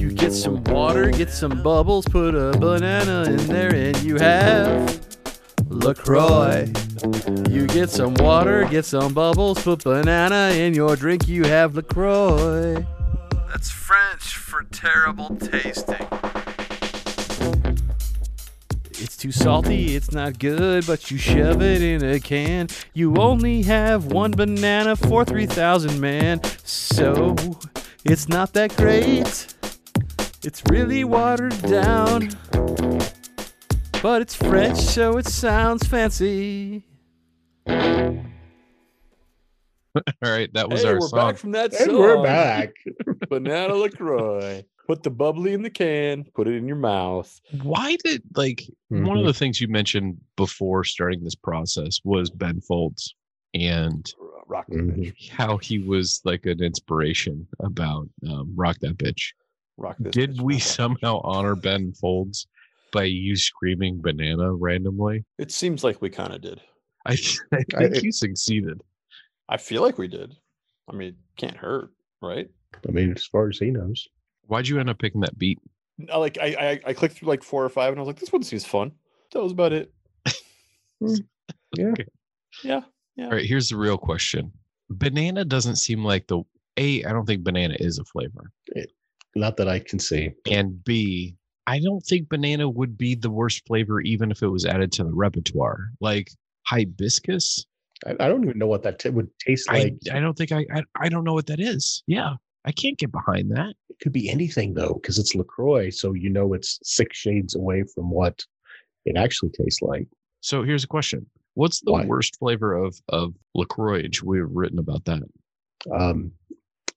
[0.00, 5.00] You get some water, get some bubbles, put a banana in there, and you have
[5.68, 6.72] LaCroix.
[7.48, 12.84] You get some water, get some bubbles, put banana in your drink, you have LaCroix.
[13.48, 16.13] That's French for terrible tasting.
[19.24, 22.68] Too salty, it's not good, but you shove it in a can.
[22.92, 27.34] You only have one banana for 3,000 man, so
[28.04, 29.54] it's not that great.
[30.42, 32.32] It's really watered down.
[34.02, 36.84] But it's French, so it sounds fancy.
[37.66, 37.72] All
[40.20, 41.30] right, that was hey, our we're song.
[41.30, 41.98] back from that and song.
[41.98, 42.74] we're back.
[43.30, 44.64] banana Lacroix.
[44.86, 46.24] Put the bubbly in the can.
[46.34, 47.40] Put it in your mouth.
[47.62, 49.20] Why did like one Mhm.
[49.20, 53.14] of the things you mentioned before starting this process was Ben Folds
[53.54, 54.12] and
[54.46, 54.96] Rock the Mhm.
[54.98, 55.28] bitch.
[55.30, 59.32] how he was like an inspiration about um, Rock That Bitch.
[59.78, 60.12] Rock this.
[60.12, 60.62] Did bitch, we rock.
[60.62, 62.46] somehow honor Ben Folds
[62.92, 65.24] by you screaming banana randomly?
[65.38, 66.60] It seems like we kind of did.
[67.06, 67.16] I,
[67.52, 68.80] I I- think you succeeded.
[69.48, 70.34] I feel like we did.
[70.88, 72.48] I mean, can't hurt, right?
[72.86, 74.06] I mean, as far as he knows.
[74.46, 75.58] Why'd you end up picking that beat?
[76.12, 78.18] I like I, I I clicked through like four or five, and I was like,
[78.18, 78.92] this one seems fun.
[79.32, 79.92] That was about it.
[81.00, 81.14] Hmm.
[81.76, 81.92] Yeah.
[82.62, 82.80] Yeah,
[83.16, 83.24] yeah.
[83.24, 84.52] All right, here's the real question.
[84.90, 86.42] Banana doesn't seem like the
[86.76, 88.52] A, I don't think banana is a flavor.
[89.34, 90.30] Not that I can see.
[90.48, 91.34] And B,
[91.66, 95.04] I don't think banana would be the worst flavor even if it was added to
[95.04, 95.90] the repertoire.
[96.00, 96.30] Like
[96.64, 97.66] hibiscus,
[98.06, 99.94] I, I don't even know what that t- would taste I, like.
[100.12, 102.02] I don't think I, I I don't know what that is.
[102.06, 103.74] Yeah, I can't get behind that.
[103.98, 107.84] It could be anything though, because it's Lacroix, so you know it's six shades away
[107.94, 108.44] from what
[109.04, 110.06] it actually tastes like.
[110.40, 112.04] So here's a question: What's the Why?
[112.04, 114.08] worst flavor of of Lacroix?
[114.22, 115.22] We've written about that.
[115.92, 116.32] Um,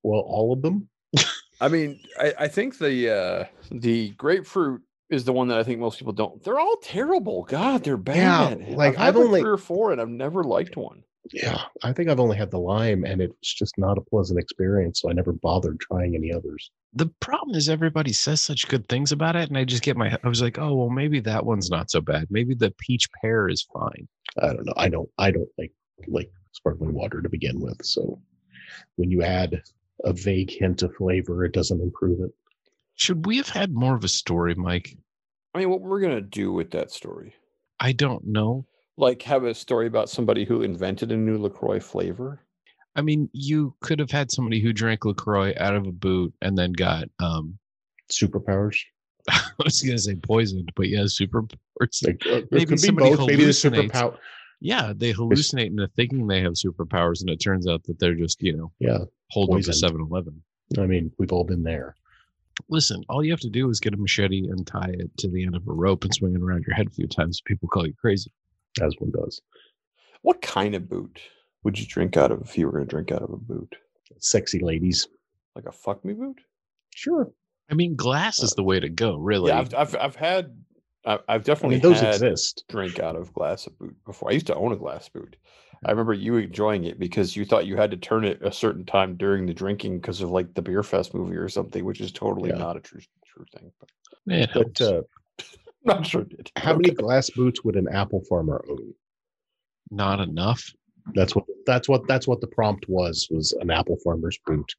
[0.04, 0.90] well, all of them.
[1.62, 5.80] I mean, I, I think the uh the grapefruit is the one that I think
[5.80, 6.44] most people don't.
[6.44, 7.44] They're all terrible.
[7.44, 8.60] God, they're bad.
[8.60, 8.76] Yeah, bad.
[8.78, 11.04] like, had, I've only- three or four, and I've never liked one.
[11.32, 14.40] Yeah, I think I've only had the lime, and it was just not a pleasant
[14.40, 15.02] experience.
[15.02, 16.72] So I never bothered trying any others.
[16.94, 20.18] The problem is everybody says such good things about it, and I just get my.
[20.24, 22.28] I was like, oh well, maybe that one's not so bad.
[22.30, 24.08] Maybe the peach pear is fine.
[24.42, 24.74] I don't know.
[24.78, 25.10] I don't.
[25.18, 25.74] I don't like
[26.08, 27.84] like sparkling water to begin with.
[27.84, 28.22] So
[28.96, 29.62] when you add
[30.04, 32.32] a vague hint of flavor, it doesn't improve it.
[32.96, 34.96] Should we have had more of a story, Mike?
[35.54, 37.34] I mean, what we're gonna do with that story?
[37.80, 38.66] I don't know.
[38.98, 42.42] Like, have a story about somebody who invented a new Lacroix flavor?
[42.96, 46.58] I mean, you could have had somebody who drank LaCroix out of a boot and
[46.58, 47.58] then got um
[48.12, 48.78] Superpowers.
[49.30, 52.06] I was gonna say poisoned, but yeah, superpowers.
[52.06, 53.28] Like uh, it Maybe could be somebody both.
[53.28, 53.92] Maybe the hallucinates.
[53.92, 54.18] superpower.
[54.60, 58.42] Yeah, they hallucinate into thinking they have superpowers, and it turns out that they're just,
[58.42, 59.00] you know, Yeah,
[59.30, 60.42] hold up to 7 Eleven.
[60.80, 61.96] I mean, we've all been there.
[62.70, 65.44] Listen, all you have to do is get a machete and tie it to the
[65.44, 67.40] end of a rope and swing it around your head a few times.
[67.42, 68.32] People call you crazy.
[68.82, 69.42] As one does.
[70.22, 71.20] What kind of boot
[71.64, 73.76] would you drink out of if you were gonna drink out of a boot?
[74.20, 75.08] Sexy ladies.
[75.56, 76.40] Like a fuck me boot?
[76.96, 77.32] Sure.
[77.70, 79.50] I mean, glass is the way to go, really.
[79.52, 80.56] Yeah, I've, I've I've had
[81.06, 82.64] I've, I've I definitely mean, those had exist.
[82.70, 84.30] drink out of glass boot before.
[84.30, 85.36] I used to own a glass boot.
[85.86, 88.84] I remember you enjoying it because you thought you had to turn it a certain
[88.84, 92.50] time during the drinking because of like the Beerfest movie or something, which is totally
[92.50, 92.58] Yeah.
[92.58, 93.72] not a true true thing.
[93.80, 93.90] But
[94.34, 95.04] It But uh, I'm
[95.96, 96.52] not sure it did.
[96.56, 98.94] how many glass boots would an apple farmer own?
[99.90, 100.64] not enough.
[101.14, 104.76] That's what that's what that's what the prompt was was an apple farmer's boot.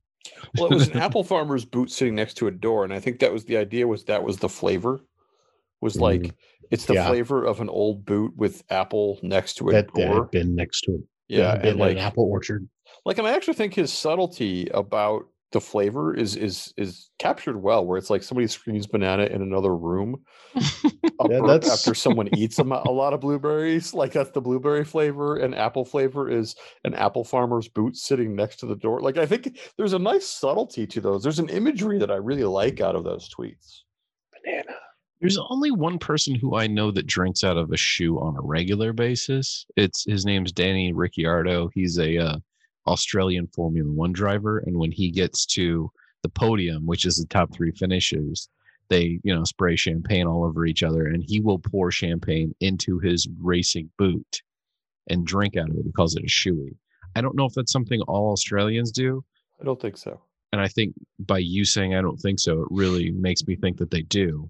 [0.58, 3.20] Well, it was an apple farmer's boot sitting next to a door, and I think
[3.20, 3.86] that was the idea.
[3.88, 5.00] Was that was the flavor?
[5.80, 6.32] Was like Mm,
[6.70, 7.06] it's the yeah.
[7.08, 10.82] flavor of an old boot with apple next to a That that had been next
[10.82, 11.00] to it.
[11.28, 12.68] Yeah, and like an apple orchard.
[13.06, 17.84] like and I actually think his subtlety about the flavor is is is captured well
[17.86, 20.22] where it's like somebody screams banana in another room
[20.54, 25.36] Yeah, that's- after someone eats a, a lot of blueberries like that's the blueberry flavor
[25.36, 29.26] and apple flavor is an apple farmer's boot sitting next to the door like i
[29.26, 32.94] think there's a nice subtlety to those there's an imagery that i really like out
[32.94, 33.80] of those tweets
[34.44, 34.76] Banana.
[35.20, 38.40] There's only one person who I know that drinks out of a shoe on a
[38.40, 39.66] regular basis.
[39.76, 41.70] It's his name's Danny Ricciardo.
[41.74, 42.36] He's a uh,
[42.88, 45.90] Australian Formula One driver, and when he gets to
[46.22, 48.48] the podium, which is the top three finishes,
[48.88, 52.98] they you know spray champagne all over each other, and he will pour champagne into
[52.98, 54.42] his racing boot
[55.08, 55.84] and drink out of it.
[55.84, 56.74] He calls it a shoey.
[57.14, 59.24] I don't know if that's something all Australians do,
[59.60, 60.20] i don't think so
[60.52, 63.76] and I think by you saying I don't think so, it really makes me think
[63.78, 64.48] that they do.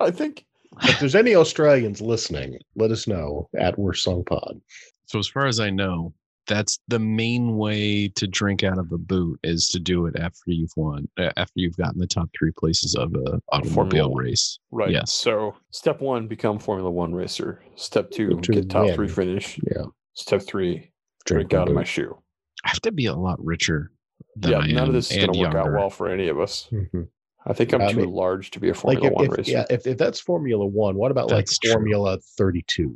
[0.00, 0.46] i think
[0.82, 4.60] If there's any Australians listening, let us know at Worst Song Pod.
[5.06, 6.12] So as far as I know,
[6.48, 10.40] that's the main way to drink out of a boot is to do it after
[10.46, 14.58] you've won, uh, after you've gotten the top three places of a automobile race.
[14.72, 15.12] right Yes.
[15.12, 19.84] so step one become formula one racer step two get top three finish Yeah.
[20.14, 20.90] step three
[21.26, 22.16] drink, the out of my shoe
[22.64, 23.92] I have to be a lot richer
[24.34, 26.68] than yeah none of this is going to work out well for any of us
[26.72, 27.08] Mhm.
[27.46, 29.30] I think I'm I too mean, large to be a Like Formula if, One if
[29.38, 29.50] racer.
[29.52, 31.72] yeah, if, if that's Formula One, what about That's like true.
[31.72, 32.94] Formula 32?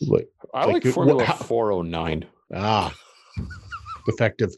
[0.00, 2.24] like, I like, like Formula what- how- 409.
[2.54, 2.94] Ah,
[4.06, 4.54] effective.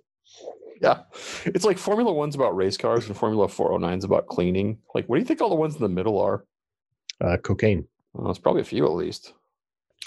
[0.81, 1.03] Yeah,
[1.45, 4.79] it's like Formula One's about race cars and Formula 409's about cleaning.
[4.95, 6.45] Like, what do you think all the ones in the middle are?
[7.21, 7.87] Uh, cocaine.
[8.15, 9.35] Well, it's probably a few at least.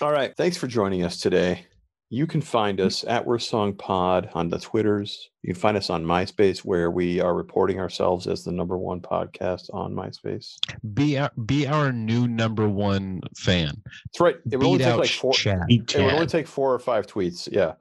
[0.02, 1.68] All right, thanks for joining us today.
[2.14, 5.32] You can find us at Worst Song Pod on the Twitters.
[5.42, 9.02] You can find us on MySpace, where we are reporting ourselves as the number one
[9.02, 10.58] podcast on MySpace.
[10.94, 13.82] Be our, be our new number one fan.
[14.06, 14.36] That's right.
[14.52, 15.34] It would only take like four.
[15.36, 17.50] It would only take four or five tweets.
[17.52, 17.74] Yeah.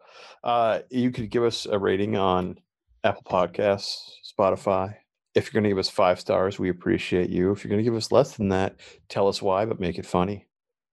[0.43, 2.59] Uh, you could give us a rating on
[3.05, 4.95] Apple Podcasts, Spotify.
[5.35, 7.53] If you're going to give us five stars, we appreciate you.
[7.53, 8.77] If you're going to give us less than that,
[9.11, 10.47] tell us why, but make it funny.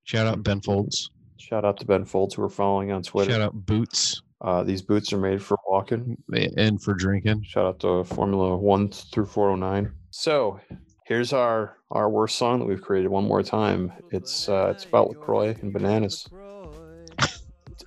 [0.04, 1.10] Shout out Ben Folds.
[1.40, 3.32] Shout out to Ben Folds who are following on Twitter.
[3.32, 6.18] Shout out Boots Uh, these boots are made for walking.
[6.58, 7.44] and for drinking.
[7.44, 9.92] Shout out to Formula One through 409.
[10.12, 10.60] So
[11.06, 13.92] here's our our worst song that we've created one more time.
[14.12, 16.28] It's uh, it's about Lacroix and bananas.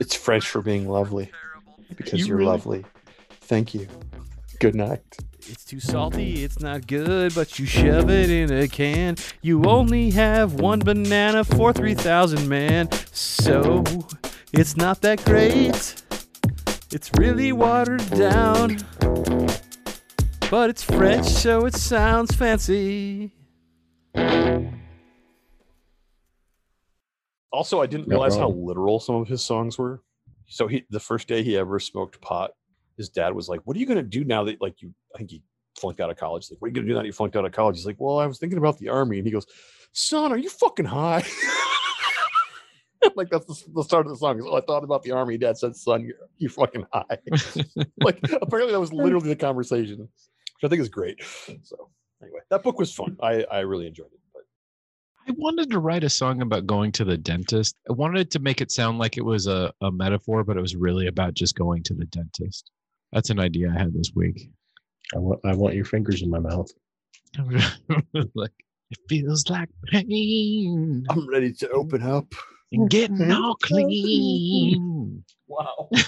[0.01, 1.31] It's French for being lovely
[1.97, 2.85] because You are really- lovely.
[3.43, 3.87] Thank you.
[4.61, 5.03] Good night.
[5.49, 9.17] It's too salty, it's not good, but you shove it in a can.
[9.41, 12.89] You only have one banana for 3,000 man.
[13.13, 13.83] So,
[14.53, 16.01] it's not that great.
[16.93, 18.79] It's really watered down.
[20.49, 23.33] But it's French, so it sounds fancy.
[27.51, 30.03] Also, I didn't Not realize how literal some of his songs were.
[30.47, 32.53] So he the first day he ever smoked pot,
[32.97, 35.31] his dad was like, "What are you gonna do now that like you?" I think
[35.31, 35.43] he
[35.79, 36.51] flunked out of college.
[36.51, 37.77] Like, what are you gonna do now that you flunked out of college?
[37.77, 39.47] He's like, "Well, I was thinking about the army," and he goes,
[39.93, 41.25] "Son, are you fucking high?"
[43.17, 44.41] like that's the, the start of the song.
[44.45, 45.39] "Oh, I thought about the army.
[45.39, 47.19] Dad said, "Son, you're, you're fucking high."
[48.01, 51.23] like apparently that was literally the conversation, which I think is great.
[51.63, 51.91] So
[52.23, 53.17] anyway, that book was fun.
[53.23, 54.21] I I really enjoyed it.
[54.33, 54.43] But
[55.29, 57.77] I wanted to write a song about going to the dentist.
[57.89, 60.77] I wanted to make it sound like it was a, a metaphor, but it was
[60.77, 62.71] really about just going to the dentist.
[63.13, 64.51] That's an idea I had this week.
[65.15, 66.71] I want, I want your fingers in my mouth.
[68.35, 68.53] like
[68.91, 72.27] it feels like pain I'm ready to open up.
[72.73, 75.25] and getting all clean.
[75.47, 75.89] Wow.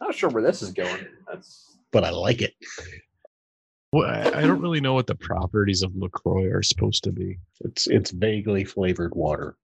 [0.00, 1.06] Not sure where this is going.
[1.30, 2.54] That's But I like it.
[3.92, 7.38] Well, I I don't really know what the properties of Lacroix are supposed to be.
[7.60, 9.56] It's it's vaguely flavored water.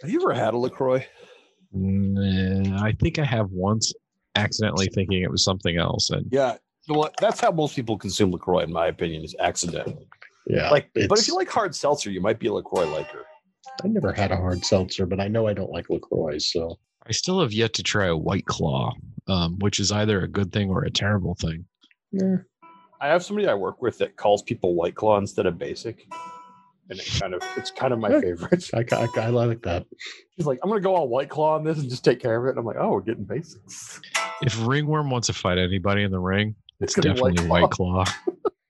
[0.00, 1.04] have you ever had a LaCroix?
[1.72, 3.92] Nah, I think I have once
[4.36, 6.56] accidentally thinking it was something else, and Yeah.
[6.88, 10.08] Well, that's how most people consume LaCroix, in my opinion, is accidentally.
[10.48, 10.68] Yeah.
[10.70, 13.24] Like, but if you like hard seltzer, you might be a LaCroix liker.
[13.84, 16.38] I never had a hard seltzer, but I know I don't like LaCroix.
[16.38, 18.92] So I still have yet to try a White Claw,
[19.28, 21.64] um, which is either a good thing or a terrible thing.
[22.10, 22.38] yeah.
[23.00, 26.06] I have somebody I work with that calls people White Claw instead of basic,
[26.92, 28.70] and it kind of it's kind of my favorite.
[28.74, 29.86] I, I, I like that.
[30.36, 32.46] He's like, I'm gonna go all White Claw on this and just take care of
[32.46, 32.50] it.
[32.50, 34.00] And I'm like, oh, we're getting basics.
[34.42, 37.70] If Ringworm wants to fight anybody in the ring, it's, It's gonna White definitely White
[37.70, 38.04] Claw.